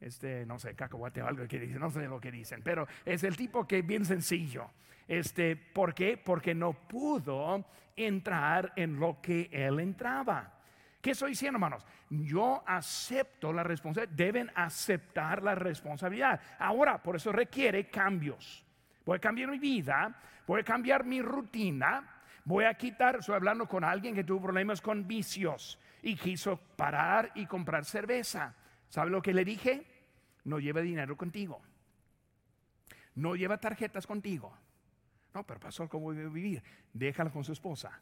[0.00, 3.22] este, no sé, cacahuate o algo que dicen, no sé lo que dicen, pero es
[3.24, 4.70] el tipo que es bien sencillo.
[5.06, 6.16] Este, ¿Por qué?
[6.16, 7.64] Porque no pudo
[7.96, 10.52] entrar en lo que él entraba.
[11.00, 11.84] ¿Qué estoy diciendo, hermanos?
[12.08, 16.40] Yo acepto la responsabilidad, deben aceptar la responsabilidad.
[16.58, 18.64] Ahora, por eso requiere cambios.
[19.04, 22.13] Voy a cambiar mi vida, voy a cambiar mi rutina,
[22.44, 27.32] voy a quitar, estoy hablando con alguien que tuvo problemas con vicios y quiso parar
[27.34, 28.54] y comprar cerveza.
[28.88, 29.86] ¿Sabe lo que le dije?
[30.44, 31.62] No lleva dinero contigo.
[33.14, 34.56] No lleva tarjetas contigo.
[35.32, 36.62] No, pero pasó ¿cómo voy a vivir?
[36.92, 38.00] Déjala con su esposa.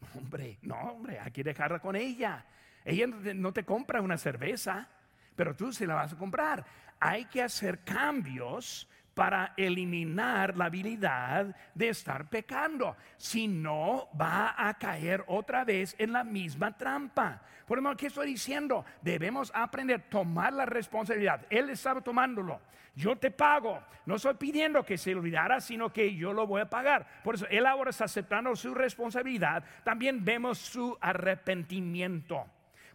[0.14, 2.44] Hombre, no, hombre, hay que dejarla con ella.
[2.84, 4.88] Ella no te compra una cerveza,
[5.34, 6.64] pero tú se la vas a comprar.
[7.00, 12.96] Hay que hacer cambios para eliminar la habilidad de estar pecando.
[13.16, 17.40] Si no, va a caer otra vez en la misma trampa.
[17.66, 18.84] Por lo ¿qué estoy diciendo?
[19.00, 21.46] Debemos aprender a tomar la responsabilidad.
[21.48, 22.60] Él estaba tomándolo.
[22.96, 23.82] Yo te pago.
[24.06, 27.22] No estoy pidiendo que se olvidara, sino que yo lo voy a pagar.
[27.24, 29.64] Por eso, él ahora está aceptando su responsabilidad.
[29.82, 32.46] También vemos su arrepentimiento.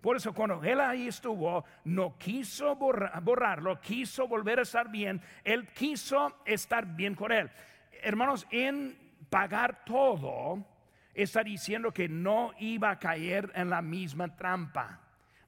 [0.02, 5.68] Por eso cuando él ahí estuvo, no quiso borrarlo, quiso volver a estar bien, él
[5.68, 7.50] quiso estar bien con él.
[8.02, 8.98] Hermanos, en
[9.30, 10.64] pagar todo,
[11.14, 15.02] está diciendo que no iba a caer en la misma trampa,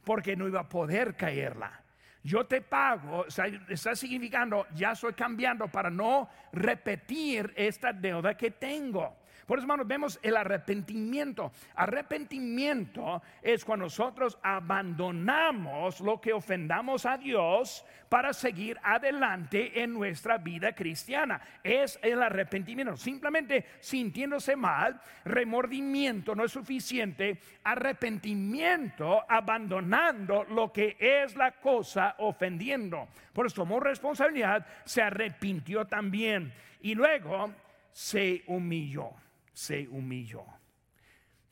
[0.03, 1.81] porque no iba a poder caerla.
[2.23, 9.20] Yo te pago, está significando, ya estoy cambiando para no repetir esta deuda que tengo.
[9.45, 11.51] Por eso, hermanos, vemos el arrepentimiento.
[11.75, 20.37] Arrepentimiento es cuando nosotros abandonamos lo que ofendamos a Dios para seguir adelante en nuestra
[20.37, 21.41] vida cristiana.
[21.63, 22.97] Es el arrepentimiento.
[22.97, 27.39] Simplemente sintiéndose mal, remordimiento no es suficiente.
[27.63, 33.07] Arrepentimiento abandonando lo que es la cosa ofendiendo.
[33.33, 37.51] Por eso tomó responsabilidad, se arrepintió también y luego
[37.91, 39.11] se humilló
[39.53, 40.43] se humilló,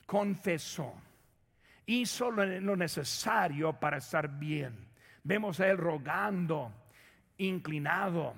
[0.05, 0.93] confesó,
[1.85, 4.87] hizo lo necesario para estar bien.
[5.23, 6.71] Vemos a él rogando,
[7.37, 8.35] inclinado,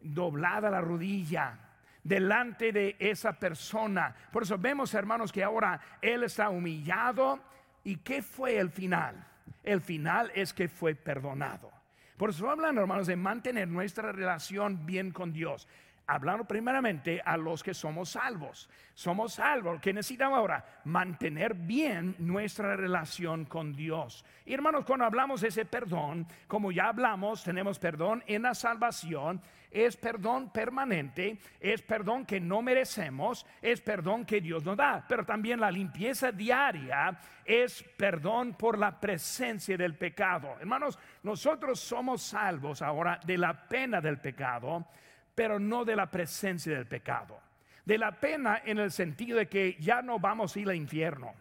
[0.00, 1.58] doblada la rodilla
[2.04, 4.14] delante de esa persona.
[4.30, 7.40] Por eso vemos, hermanos, que ahora él está humillado.
[7.82, 9.26] ¿Y qué fue el final?
[9.62, 11.72] El final es que fue perdonado.
[12.16, 15.66] Por eso hablando, hermanos, de mantener nuestra relación bien con Dios.
[16.06, 18.68] Hablando primeramente a los que somos salvos.
[18.94, 24.24] Somos salvos, que necesitamos ahora mantener bien nuestra relación con Dios.
[24.44, 29.40] Y hermanos, cuando hablamos de ese perdón, como ya hablamos, tenemos perdón en la salvación,
[29.70, 35.24] es perdón permanente, es perdón que no merecemos, es perdón que Dios nos da, pero
[35.24, 40.56] también la limpieza diaria es perdón por la presencia del pecado.
[40.60, 44.86] Hermanos, nosotros somos salvos ahora de la pena del pecado
[45.34, 47.38] pero no de la presencia del pecado.
[47.84, 51.34] De la pena en el sentido de que ya no vamos a ir al infierno.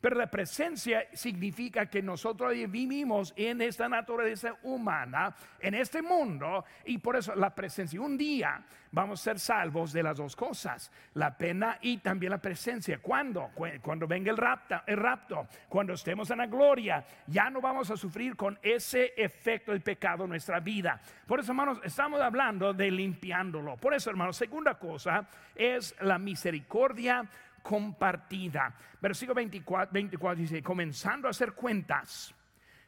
[0.00, 6.98] Pero la presencia significa que nosotros vivimos en esta naturaleza humana, en este mundo, y
[6.98, 8.00] por eso la presencia.
[8.00, 12.38] Un día vamos a ser salvos de las dos cosas, la pena y también la
[12.38, 12.98] presencia.
[13.02, 13.50] ¿Cuándo?
[13.82, 17.96] Cuando venga el rapto, el rapto, cuando estemos en la gloria, ya no vamos a
[17.96, 20.98] sufrir con ese efecto del pecado en nuestra vida.
[21.26, 23.76] Por eso, hermanos, estamos hablando de limpiándolo.
[23.76, 27.28] Por eso, hermanos, segunda cosa es la misericordia
[27.62, 28.74] compartida.
[29.00, 32.34] Versículo 24, 24 dice, comenzando a hacer cuentas,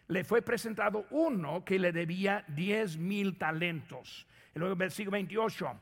[0.08, 4.26] le fue presentado uno que le debía 10 mil talentos.
[4.54, 5.80] Y luego versículo 28,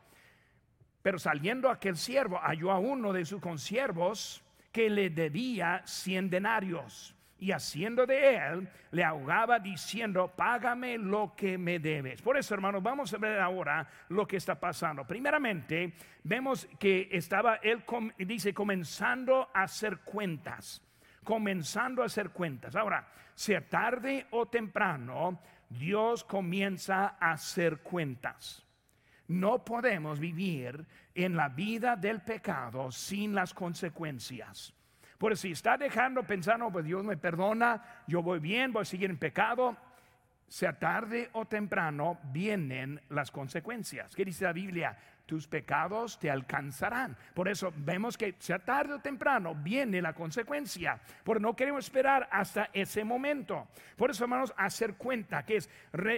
[1.02, 7.16] pero saliendo aquel siervo halló a uno de sus consiervos que le debía 100 denarios
[7.40, 12.20] y haciendo de él, le ahogaba diciendo, págame lo que me debes.
[12.20, 15.06] Por eso, hermanos, vamos a ver ahora lo que está pasando.
[15.06, 17.82] Primeramente, vemos que estaba él,
[18.18, 20.82] dice, comenzando a hacer cuentas,
[21.24, 22.76] comenzando a hacer cuentas.
[22.76, 28.66] Ahora, sea tarde o temprano, Dios comienza a hacer cuentas.
[29.28, 34.74] No podemos vivir en la vida del pecado sin las consecuencias.
[35.20, 39.10] Por si está dejando pensando, pues Dios me perdona, yo voy bien, voy a seguir
[39.10, 39.76] en pecado,
[40.48, 44.16] sea tarde o temprano vienen las consecuencias.
[44.16, 44.96] ¿Qué dice la Biblia?
[45.26, 47.18] Tus pecados te alcanzarán.
[47.34, 50.98] Por eso vemos que sea tarde o temprano viene la consecuencia.
[51.22, 53.68] Porque no queremos esperar hasta ese momento.
[53.96, 55.68] Por eso, hermanos, hacer cuenta que es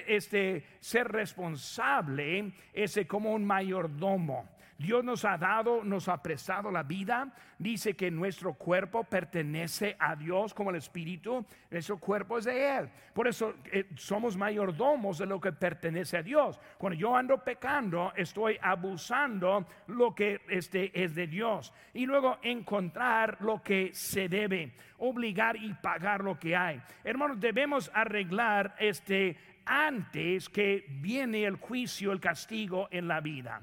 [0.06, 4.48] este, ser responsable, ese como un mayordomo.
[4.82, 7.32] Dios nos ha dado, nos ha prestado la vida.
[7.56, 11.46] Dice que nuestro cuerpo pertenece a Dios como el Espíritu.
[11.70, 12.90] Nuestro cuerpo es de Él.
[13.14, 16.58] Por eso eh, somos mayordomos de lo que pertenece a Dios.
[16.78, 21.72] Cuando yo ando pecando, estoy abusando lo que este, es de Dios.
[21.94, 26.82] Y luego encontrar lo que se debe, obligar y pagar lo que hay.
[27.04, 33.62] Hermanos, debemos arreglar este antes que viene el juicio, el castigo en la vida.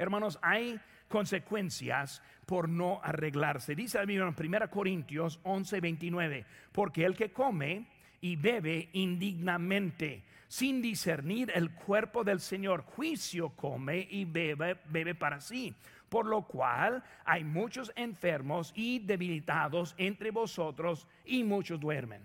[0.00, 3.74] Hermanos, hay consecuencias por no arreglarse.
[3.74, 7.86] Dice la Biblia en 1 Corintios 11, 29, porque el que come
[8.22, 15.38] y bebe indignamente, sin discernir el cuerpo del Señor, juicio come y bebe, bebe para
[15.38, 15.74] sí.
[16.08, 22.22] Por lo cual hay muchos enfermos y debilitados entre vosotros y muchos duermen.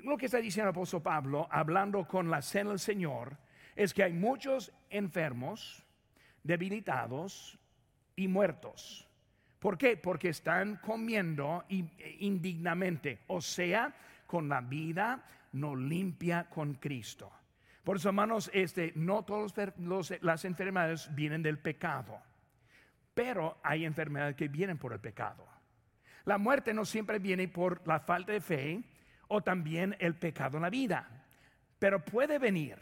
[0.00, 3.38] Lo que está diciendo el apóstol Pablo, hablando con la cena del Señor,
[3.76, 5.83] es que hay muchos enfermos,
[6.44, 7.58] debilitados
[8.14, 9.08] y muertos.
[9.58, 9.96] ¿Por qué?
[9.96, 11.64] Porque están comiendo
[12.18, 13.92] indignamente, o sea,
[14.26, 17.32] con la vida no limpia con Cristo.
[17.82, 19.54] Por eso, hermanos, este, no todas
[20.20, 22.20] las enfermedades vienen del pecado,
[23.14, 25.46] pero hay enfermedades que vienen por el pecado.
[26.24, 28.82] La muerte no siempre viene por la falta de fe
[29.28, 31.08] o también el pecado en la vida,
[31.78, 32.78] pero puede venir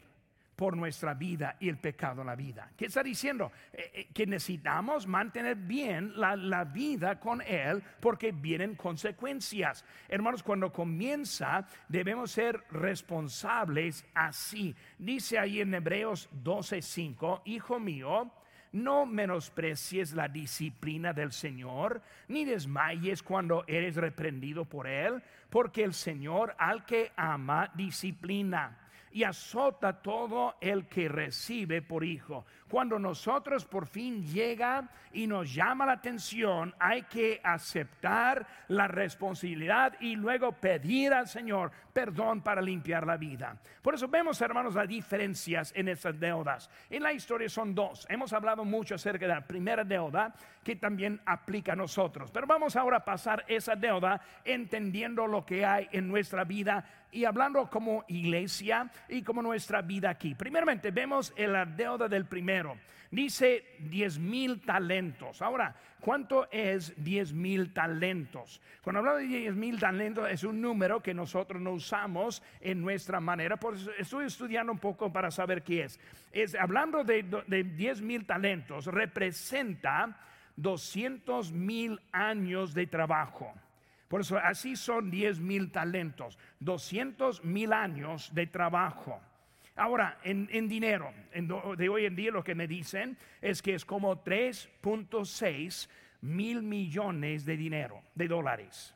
[0.57, 2.71] por nuestra vida y el pecado la vida.
[2.77, 3.51] ¿Qué está diciendo?
[3.73, 9.85] Eh, eh, que necesitamos mantener bien la, la, vida con Él porque vienen consecuencias.
[10.09, 14.75] Hermanos, cuando comienza debemos ser responsables así.
[14.99, 18.31] Dice ahí en Hebreos 12:5, Hijo mío,
[18.73, 25.93] no menosprecies la disciplina del Señor, ni desmayes cuando eres reprendido por Él, porque el
[25.93, 28.79] Señor al que ama disciplina
[29.13, 32.45] y azota todo el que recibe por hijo.
[32.69, 39.95] Cuando nosotros por fin llega y nos llama la atención, hay que aceptar la responsabilidad
[40.01, 43.59] y luego pedir al Señor perdón para limpiar la vida.
[43.83, 46.71] Por eso vemos, hermanos, las diferencias en estas deudas.
[46.89, 48.07] En la historia son dos.
[48.09, 50.35] Hemos hablado mucho acerca de la primera deuda
[50.65, 52.31] que también aplica a nosotros.
[52.31, 57.25] Pero vamos ahora a pasar esa deuda entendiendo lo que hay en nuestra vida y
[57.25, 60.35] hablando como iglesia y como nuestra vida aquí.
[60.35, 62.77] Primeramente vemos la deuda del primero.
[63.11, 65.43] Dice 10 mil talentos.
[65.43, 68.63] Ahora, ¿cuánto es 10 mil talentos?
[68.83, 73.21] Cuando hablamos de 10 mil talentos es un número que nosotros no usamos en nuestra
[73.21, 73.59] manera.
[73.59, 76.01] Por eso estoy estudiando un poco para saber qué es.
[76.33, 80.19] es hablando de, de 10 mil talentos, representa
[80.57, 83.53] 200 mil años de trabajo.
[84.13, 89.19] Por eso así son 10 mil talentos, 200 mil años de trabajo.
[89.75, 91.15] Ahora, en, dinero,
[91.79, 95.89] de hoy en día lo que me dicen es que es como 3.6
[96.21, 98.95] mil millones de dinero, de dólares.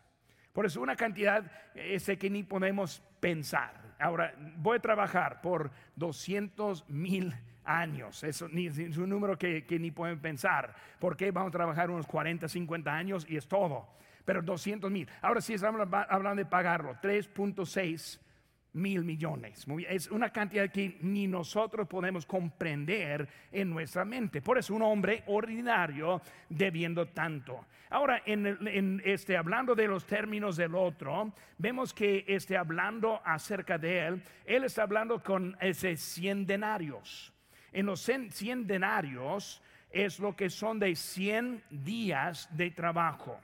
[0.53, 3.97] Por eso una cantidad ese que ni podemos pensar.
[3.99, 8.23] Ahora, voy a trabajar por 200 mil años.
[8.23, 10.75] Eso es un número que, que ni pueden pensar.
[10.99, 13.97] ¿Por qué vamos a trabajar unos 40, 50 años y es todo?
[14.27, 15.09] Pero 200 mil.
[15.23, 18.21] Ahora sí estamos hablando de pagarlo, 3.6
[18.75, 19.67] mil millones.
[19.89, 24.43] Es una cantidad que ni nosotros podemos comprender en nuestra mente.
[24.43, 26.21] Por eso un hombre ordinario
[26.51, 27.65] debiendo tanto.
[27.89, 34.07] Ahora, en, este, hablando de los términos del otro, vemos que este, hablando acerca de
[34.07, 37.33] él, él está hablando con ese 100 denarios.
[37.73, 43.41] En los 100 denarios es lo que son de 100 días de trabajo.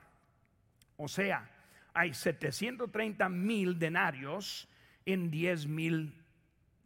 [1.03, 1.51] O sea,
[1.93, 4.69] hay 730 mil denarios
[5.05, 6.15] en 10 mil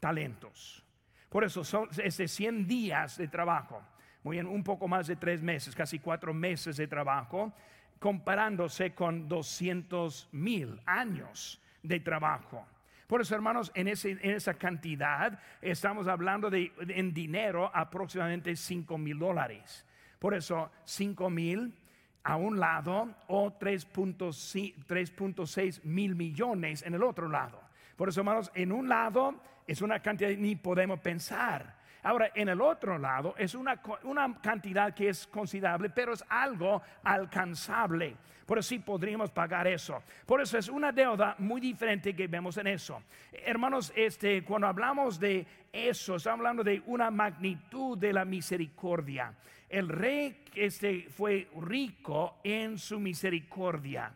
[0.00, 0.82] talentos.
[1.28, 3.82] Por eso son ese 100 días de trabajo,
[4.22, 7.52] muy bien, un poco más de tres meses, casi cuatro meses de trabajo,
[7.98, 12.66] comparándose con 200 mil años de trabajo.
[13.06, 19.84] Por eso, hermanos, en, esa cantidad estamos hablando de en dinero aproximadamente 5 mil dólares.
[20.18, 21.74] Por eso, 5 mil
[22.26, 27.60] a un lado o 3.6 mil millones en el otro lado.
[27.94, 31.76] Por eso, hermanos, en un lado es una cantidad que ni podemos pensar.
[32.02, 36.82] Ahora, en el otro lado es una, una cantidad que es considerable, pero es algo
[37.04, 38.16] alcanzable.
[38.44, 40.02] Por eso sí podríamos pagar eso.
[40.24, 43.04] Por eso es una deuda muy diferente que vemos en eso.
[43.32, 49.32] Hermanos, este, cuando hablamos de eso, estamos hablando de una magnitud de la misericordia.
[49.68, 54.14] El rey este, fue rico en su misericordia.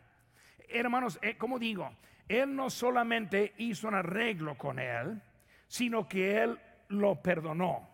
[0.69, 1.91] Hermanos, eh, como digo,
[2.27, 5.21] él no solamente hizo un arreglo con él,
[5.67, 6.57] sino que él
[6.89, 7.89] lo perdonó.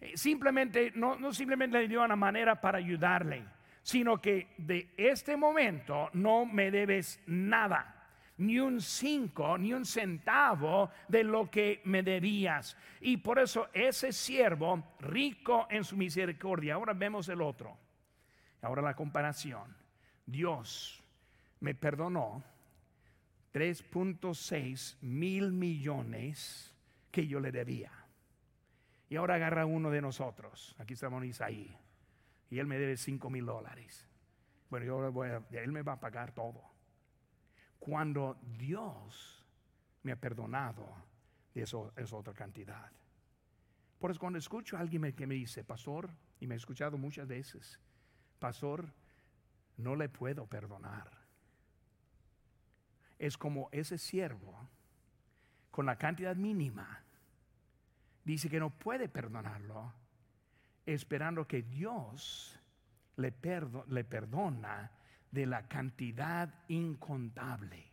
[0.00, 3.44] Eh, simplemente, no, no simplemente le dio una manera para ayudarle,
[3.82, 7.97] sino que de este momento no me debes nada
[8.38, 12.76] ni un cinco, ni un centavo de lo que me debías.
[13.00, 17.76] Y por eso ese siervo, rico en su misericordia, ahora vemos el otro.
[18.62, 19.76] Ahora la comparación.
[20.26, 21.02] Dios
[21.60, 22.42] me perdonó
[23.52, 26.74] 3.6 mil millones
[27.10, 27.92] que yo le debía.
[29.08, 30.76] Y ahora agarra uno de nosotros.
[30.78, 31.76] Aquí estamos en Isaí.
[32.50, 34.06] Y él me debe 5 mil dólares.
[34.70, 36.62] Bueno, yo voy a, él me va a pagar todo.
[37.78, 39.44] Cuando Dios
[40.02, 40.86] me ha perdonado,
[41.54, 42.90] eso es otra cantidad.
[43.98, 46.10] Por eso cuando escucho a alguien que me dice, pastor,
[46.40, 47.80] y me he escuchado muchas veces,
[48.38, 48.92] pastor,
[49.76, 51.10] no le puedo perdonar.
[53.18, 54.68] Es como ese siervo,
[55.70, 57.02] con la cantidad mínima,
[58.24, 59.92] dice que no puede perdonarlo,
[60.86, 62.58] esperando que Dios
[63.16, 63.34] le,
[63.88, 64.92] le perdona
[65.30, 67.86] de la cantidad incontable.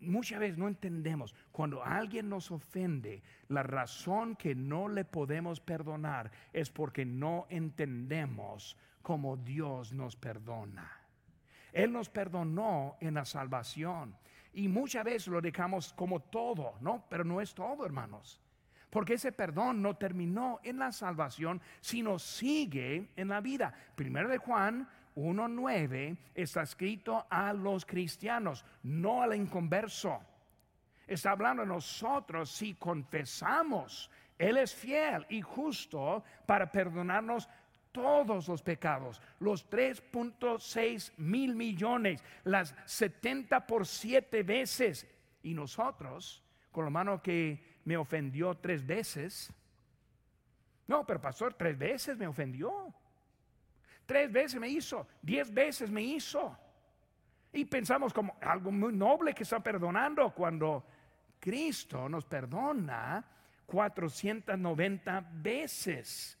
[0.00, 6.30] Muchas veces no entendemos, cuando alguien nos ofende, la razón que no le podemos perdonar
[6.52, 10.90] es porque no entendemos cómo Dios nos perdona.
[11.72, 14.16] Él nos perdonó en la salvación
[14.52, 17.04] y muchas veces lo dejamos como todo, ¿no?
[17.08, 18.40] Pero no es todo, hermanos.
[18.90, 23.74] Porque ese perdón no terminó en la salvación, sino sigue en la vida.
[23.96, 30.20] Primero de Juan 1.9 está escrito a los cristianos, no al inconverso.
[31.06, 34.10] Está hablando a nosotros si confesamos.
[34.38, 37.48] Él es fiel y justo para perdonarnos
[37.92, 45.06] todos los pecados, los 3.6 mil millones, las 70 por 7 veces.
[45.44, 46.42] Y nosotros,
[46.72, 49.52] con la mano que me ofendió tres veces,
[50.88, 52.92] no, pero pastor, tres veces me ofendió.
[54.06, 56.56] Tres veces me hizo, diez veces me hizo.
[57.52, 60.84] Y pensamos como algo muy noble que está perdonando cuando
[61.38, 63.24] Cristo nos perdona
[63.66, 66.38] 490 veces.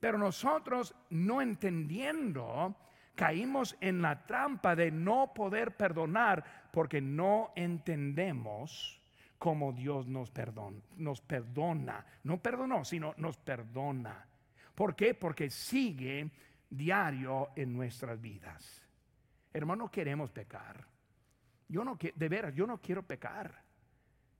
[0.00, 2.76] Pero nosotros no entendiendo
[3.14, 9.00] caímos en la trampa de no poder perdonar porque no entendemos
[9.38, 14.26] cómo Dios nos perdona, nos perdona, no perdonó, sino nos perdona.
[14.74, 15.14] ¿Por qué?
[15.14, 16.30] Porque sigue
[16.68, 18.82] diario en nuestras vidas.
[19.52, 20.84] Hermano, queremos pecar.
[21.68, 23.62] Yo no de veras, yo no quiero pecar.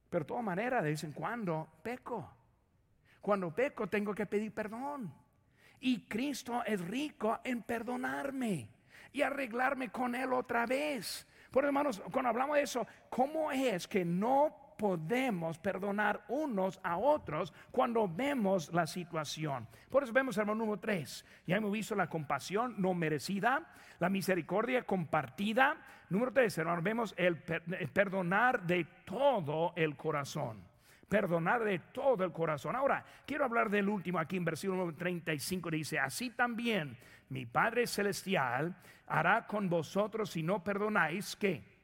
[0.08, 2.30] Pero de todas maneras, de vez en cuando peco.
[3.20, 5.12] Cuando peco tengo que pedir perdón.
[5.80, 8.68] Y Cristo es rico en perdonarme
[9.12, 11.26] y arreglarme con Él otra vez.
[11.50, 17.52] Por hermanos, cuando hablamos de eso, ¿cómo es que no podemos perdonar unos a otros
[17.70, 19.66] cuando vemos la situación.
[19.90, 24.84] Por eso vemos, hermano número 3, ya hemos visto la compasión no merecida, la misericordia
[24.84, 25.76] compartida.
[26.10, 30.62] Número 3, hermano, vemos el, perdonar de todo el corazón.
[31.08, 32.74] Perdonar de todo el corazón.
[32.74, 35.70] Ahora, quiero hablar del último aquí en versículo 35.
[35.70, 36.96] Dice, así también
[37.28, 41.75] mi Padre Celestial hará con vosotros si no perdonáis que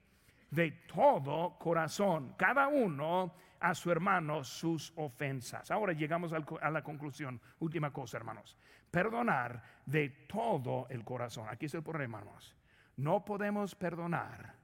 [0.53, 5.71] de todo corazón, cada uno a su hermano sus ofensas.
[5.71, 7.41] Ahora llegamos a la conclusión.
[7.61, 8.59] Última cosa, hermanos.
[8.91, 11.49] Perdonar de todo el corazón.
[11.49, 12.55] Aquí es el problema, hermanos.
[12.97, 14.55] No podemos perdonar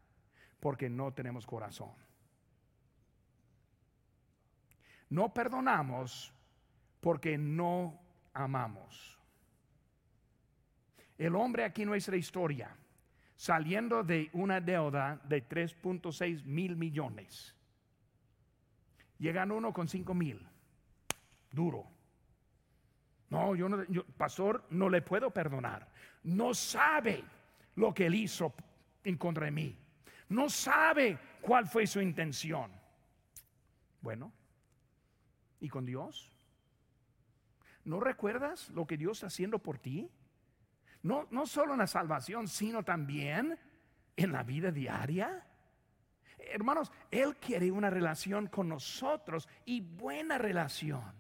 [0.61, 1.93] porque no tenemos corazón.
[5.09, 6.34] No perdonamos
[7.01, 7.99] porque no
[8.34, 9.18] amamos.
[11.16, 12.76] El hombre aquí en nuestra historia
[13.39, 17.55] saliendo de una deuda de 3.6 mil millones.
[19.18, 20.45] Llegan uno con 5 mil.
[21.53, 21.86] Duro.
[23.30, 23.84] No, yo no,
[24.16, 25.89] pastor, no le puedo perdonar.
[26.24, 27.22] No sabe
[27.76, 28.53] lo que él hizo
[29.05, 29.78] en contra de mí.
[30.30, 32.72] No sabe cuál fue su intención.
[34.01, 34.32] Bueno,
[35.61, 36.28] ¿y con Dios?
[37.84, 40.11] ¿No recuerdas lo que Dios está haciendo por ti?
[41.03, 43.59] No, no solo en la salvación, sino también
[44.17, 45.45] en la vida diaria.
[46.39, 51.13] Hermanos, Él quiere una relación con nosotros y buena relación.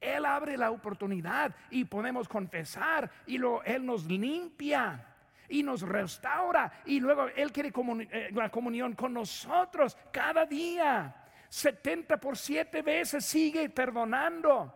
[0.00, 5.14] Él abre la oportunidad y podemos confesar y luego Él nos limpia
[5.48, 7.72] y nos restaura y luego Él quiere
[8.10, 11.22] eh, la comunión con nosotros cada día.
[11.48, 14.72] 70 por 7 veces sigue perdonando.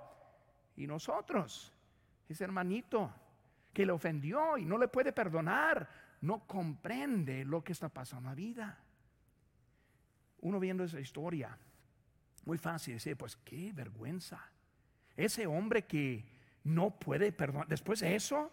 [0.76, 1.74] Y nosotros,
[2.28, 3.12] ese hermanito,
[3.72, 5.88] que le ofendió y no le puede perdonar,
[6.22, 8.78] no comprende lo que está pasando en la vida.
[10.40, 11.56] Uno viendo esa historia,
[12.44, 14.40] muy fácil decir, pues qué vergüenza.
[15.16, 16.24] Ese hombre que
[16.64, 18.50] no puede perdonar, después de eso,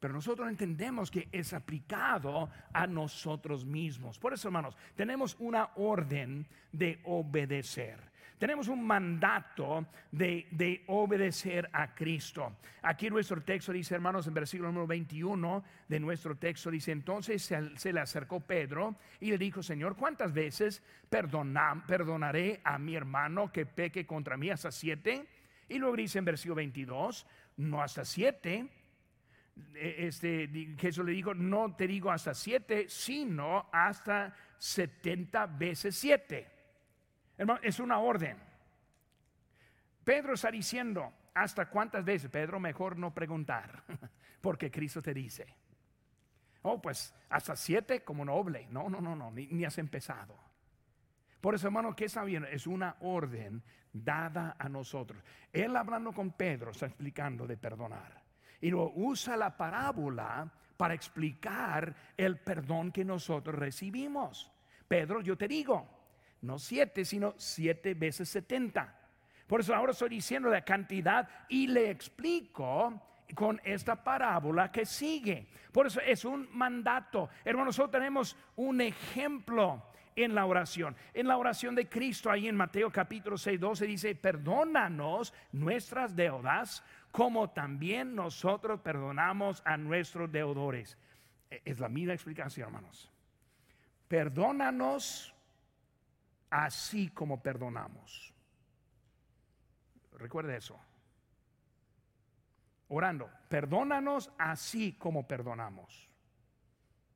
[0.00, 4.18] pero nosotros entendemos que es aplicado a nosotros mismos.
[4.18, 8.10] Por eso, hermanos, tenemos una orden de obedecer.
[8.40, 12.56] Tenemos un mandato de, obedecer a Cristo.
[12.80, 17.92] Aquí nuestro texto dice, hermanos, en versículo número 21 de nuestro texto, dice, entonces se,
[17.92, 24.06] le acercó Pedro y le dijo, Señor, ¿cuántas veces perdonaré a mi hermano que peque
[24.06, 24.48] contra mí?
[24.48, 25.26] ¿Hasta siete?
[25.68, 27.26] Y luego dice en versículo 22,
[27.58, 28.66] no hasta siete.
[29.74, 36.59] E, este, Jesús le dijo, no te digo hasta siete, sino hasta setenta veces siete
[37.62, 38.36] es una orden.
[40.04, 42.30] Pedro está diciendo, ¿hasta cuántas veces?
[42.30, 43.84] Pedro, mejor no preguntar,
[44.40, 45.46] porque Cristo te dice.
[46.62, 48.66] Oh, pues hasta siete como noble.
[48.70, 50.36] No, no, no, no, ni, has empezado.
[51.40, 52.46] Por eso, hermano, ¿qué está bien?
[52.50, 53.62] Es una orden
[53.92, 55.22] dada a nosotros.
[55.52, 58.22] Él hablando con Pedro está explicando de perdonar.
[58.60, 64.52] Y lo usa la parábola para explicar el perdón que nosotros recibimos.
[64.86, 65.99] Pedro, yo te digo,
[66.42, 68.96] no siete, sino siete veces setenta.
[69.46, 73.02] Por eso ahora estoy diciendo la cantidad y le explico
[73.34, 75.48] con esta parábola que sigue.
[75.72, 77.28] Por eso es un mandato.
[77.44, 79.82] Hermanos, nosotros tenemos un ejemplo
[80.16, 80.96] en la oración.
[81.14, 86.82] En la oración de Cristo, ahí en Mateo capítulo 6, 12 dice, perdónanos nuestras deudas
[87.10, 90.96] como también nosotros perdonamos a nuestros deudores.
[91.50, 93.10] E, es la misma explicación, hermanos.
[94.08, 95.34] Perdónanos
[96.50, 98.34] así como perdonamos.
[100.12, 100.78] Recuerde eso.
[102.88, 106.08] Orando, perdónanos así como perdonamos.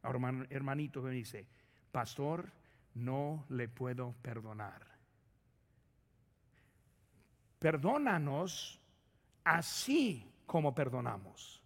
[0.02, 1.46] Hermanito me dice,
[1.90, 2.50] pastor,
[2.94, 4.86] no le puedo perdonar.
[7.58, 8.80] Perdónanos
[9.42, 11.62] así como perdonamos.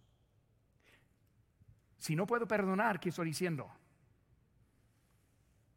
[1.97, 3.69] Si no puedo perdonar, ¿qué estoy diciendo?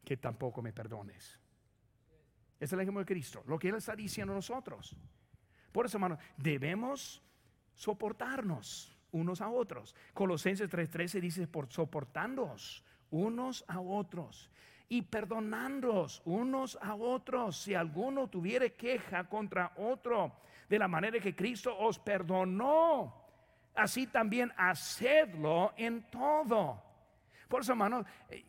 [0.03, 1.42] Que tampoco me perdones.
[2.63, 4.95] Es el ejemplo de Cristo, lo que Él está diciendo a nosotros.
[5.71, 7.21] Por eso, hermano, debemos
[7.75, 8.89] soportarnos.
[9.11, 9.95] unos a otros.
[10.13, 14.49] Colosenses 3:13 dice, por soportándoos unos a otros
[14.89, 20.33] y perdonándoos unos a otros si alguno tuviere queja contra otro,
[20.67, 23.23] de la manera que Cristo os perdonó,
[23.75, 26.81] así también hacedlo en todo.
[27.47, 28.43] Por eso, hermano, eh,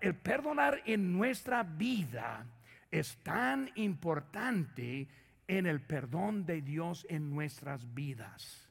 [0.00, 2.46] el perdonar en nuestra vida
[2.92, 5.08] es tan importante
[5.48, 8.68] en el perdón de Dios en nuestras vidas.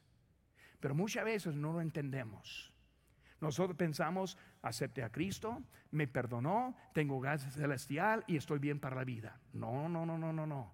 [0.80, 2.72] Pero muchas veces no lo entendemos.
[3.40, 9.04] Nosotros pensamos, acepté a Cristo, me perdonó, tengo gas celestial y estoy bien para la
[9.04, 9.40] vida.
[9.52, 10.72] No, no, no, no, no, no.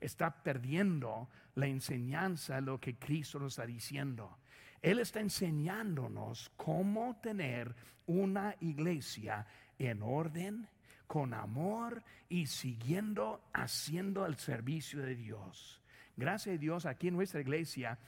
[0.00, 4.38] Está perdiendo la enseñanza de lo que Cristo nos está diciendo.
[4.80, 7.74] Él está enseñándonos cómo tener
[8.06, 9.46] una iglesia
[9.78, 10.68] en orden,
[11.06, 15.82] con amor y siguiendo haciendo el servicio de Dios.
[16.16, 17.98] Gracias a Dios, aquí en nuestra iglesia,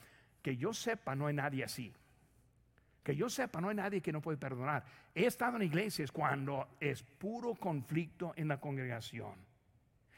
[0.41, 1.93] que yo sepa, no hay nadie así.
[3.03, 4.83] Que yo sepa, no hay nadie que no puede perdonar.
[5.15, 9.33] He estado en iglesias cuando es puro conflicto en la congregación.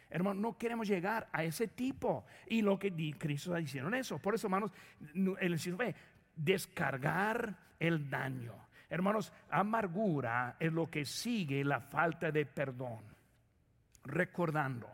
[0.09, 2.25] Hermanos, no queremos llegar a ese tipo.
[2.47, 4.17] Y lo que Cristo está diciendo en eso.
[4.17, 4.71] Por eso, hermanos,
[5.39, 5.59] el
[6.35, 8.55] descargar el daño.
[8.89, 13.03] Hermanos, amargura es lo que sigue la falta de perdón.
[14.03, 14.89] Recordando,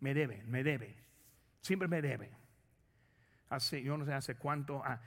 [0.00, 0.94] me debe, me debe,
[1.60, 2.30] siempre me debe.
[3.50, 5.00] Hace, yo no sé hace cuánto, ah,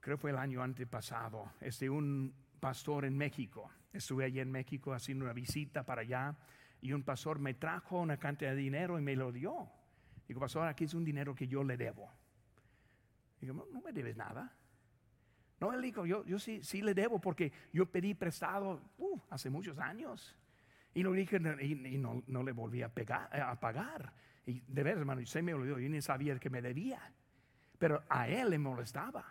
[0.00, 3.70] creo fue el año antepasado, este, un pastor en México.
[3.92, 6.34] Estuve allí en México haciendo una visita para allá
[6.80, 9.68] y un pastor me trajo una cantidad de dinero y me lo dio.
[10.26, 12.10] Digo, pastor, aquí es un dinero que yo le debo.
[13.40, 14.52] Digo, no me debes nada.
[15.60, 19.48] No, él dijo, yo, yo sí, sí le debo porque yo pedí prestado uh, hace
[19.48, 20.36] muchos años.
[20.92, 24.12] Y lo dije y, no, no, le volví a, pegar, a pagar.
[24.46, 27.00] Y de veras, hermano, se me olvidó, yo ni sabía que me debía.
[27.78, 29.24] Pero a él le molestaba.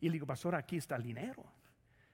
[0.00, 1.44] Y le digo, pastor, aquí está el dinero.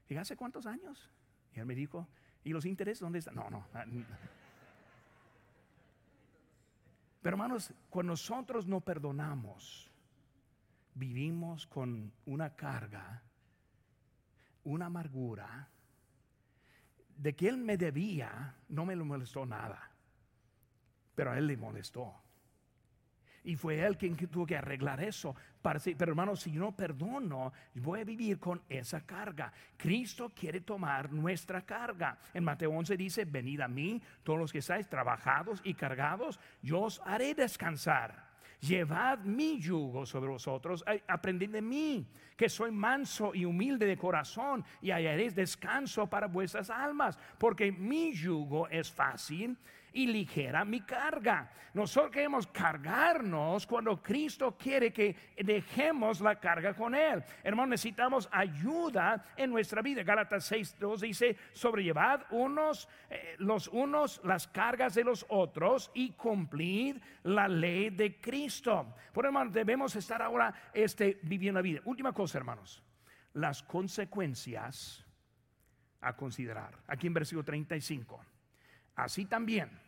[0.08, 1.10] Y ¿hace cuántos años?
[1.54, 2.08] Y él me dijo,
[2.44, 3.34] ¿y los intereses dónde están?
[3.34, 3.66] No, no.
[3.74, 3.84] Ah,
[7.22, 9.90] Pero hermanos, cuando nosotros no perdonamos,
[10.94, 13.22] vivimos con una carga
[14.66, 15.68] una amargura
[17.16, 19.90] de que él me debía, no me lo molestó nada,
[21.14, 22.14] pero a él le molestó.
[23.44, 25.34] Y fue él quien tuvo que arreglar eso.
[25.62, 29.52] Para, pero hermano, si no perdono, voy a vivir con esa carga.
[29.76, 32.18] Cristo quiere tomar nuestra carga.
[32.34, 36.82] En Mateo 11 dice, venid a mí, todos los que estáis trabajados y cargados, yo
[36.82, 38.25] os haré descansar.
[38.60, 44.64] Llevad mi yugo sobre vosotros, aprended de mí, que soy manso y humilde de corazón,
[44.80, 49.56] y hallaréis descanso para vuestras almas, porque mi yugo es fácil
[49.96, 51.50] y ligera mi carga.
[51.72, 57.24] Nosotros queremos cargarnos cuando Cristo quiere que dejemos la carga con Él.
[57.42, 60.02] Hermanos, necesitamos ayuda en nuestra vida.
[60.02, 66.98] Gálatas 6.2 dice, sobrellevad unos, eh, los unos las cargas de los otros y cumplid
[67.22, 68.94] la ley de Cristo.
[69.14, 71.80] Por hermanos, debemos estar ahora este, viviendo la vida.
[71.86, 72.82] Última cosa, hermanos,
[73.32, 75.06] las consecuencias
[76.02, 76.78] a considerar.
[76.86, 78.20] Aquí en versículo 35.
[78.94, 79.85] Así también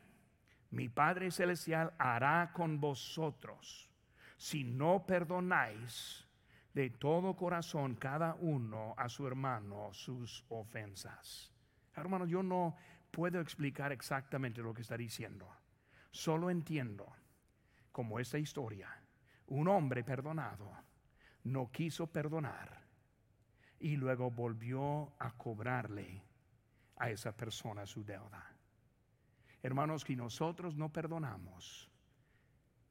[0.71, 3.89] mi Padre Celestial hará con vosotros
[4.37, 6.27] si no perdonáis
[6.75, 11.53] de todo corazón cada uno a su hermano sus ofensas.
[11.97, 12.77] Hermano, yo no
[13.11, 15.49] puedo explicar exactamente lo que está diciendo.
[16.11, 17.07] Solo entiendo
[17.91, 18.89] como esta historia,
[19.49, 20.71] un hombre perdonado
[21.45, 22.83] no quiso perdonar
[23.81, 26.23] y luego volvió a cobrarle
[26.97, 28.58] a esa persona su deuda.
[29.63, 31.91] Hermanos, que nosotros no perdonamos,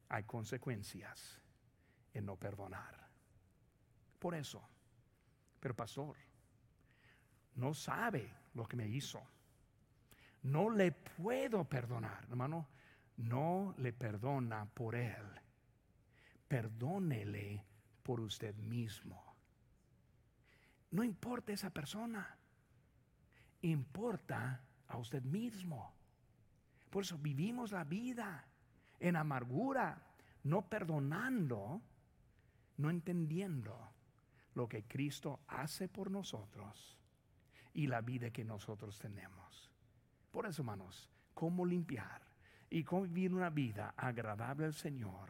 [0.09, 1.41] hay consecuencias
[2.13, 3.07] en no perdonar.
[4.19, 4.67] Por eso,
[5.59, 6.15] pero pastor,
[7.55, 9.21] no sabe lo que me hizo.
[10.43, 12.67] No le puedo perdonar, hermano.
[13.17, 15.25] No le perdona por él.
[16.47, 17.65] Perdónele
[18.03, 19.35] por usted mismo.
[20.91, 22.37] No importa esa persona.
[23.61, 25.96] Importa a usted mismo.
[26.89, 28.45] Por eso vivimos la vida
[28.99, 30.01] en amargura,
[30.43, 31.81] no perdonando,
[32.77, 33.91] no entendiendo
[34.55, 36.97] lo que Cristo hace por nosotros
[37.73, 39.71] y la vida que nosotros tenemos.
[40.31, 42.21] Por eso, hermanos, cómo limpiar
[42.69, 45.29] y cómo vivir una vida agradable al Señor,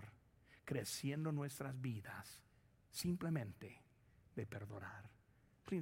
[0.64, 2.42] creciendo nuestras vidas
[2.90, 3.82] simplemente
[4.36, 5.17] de perdonar.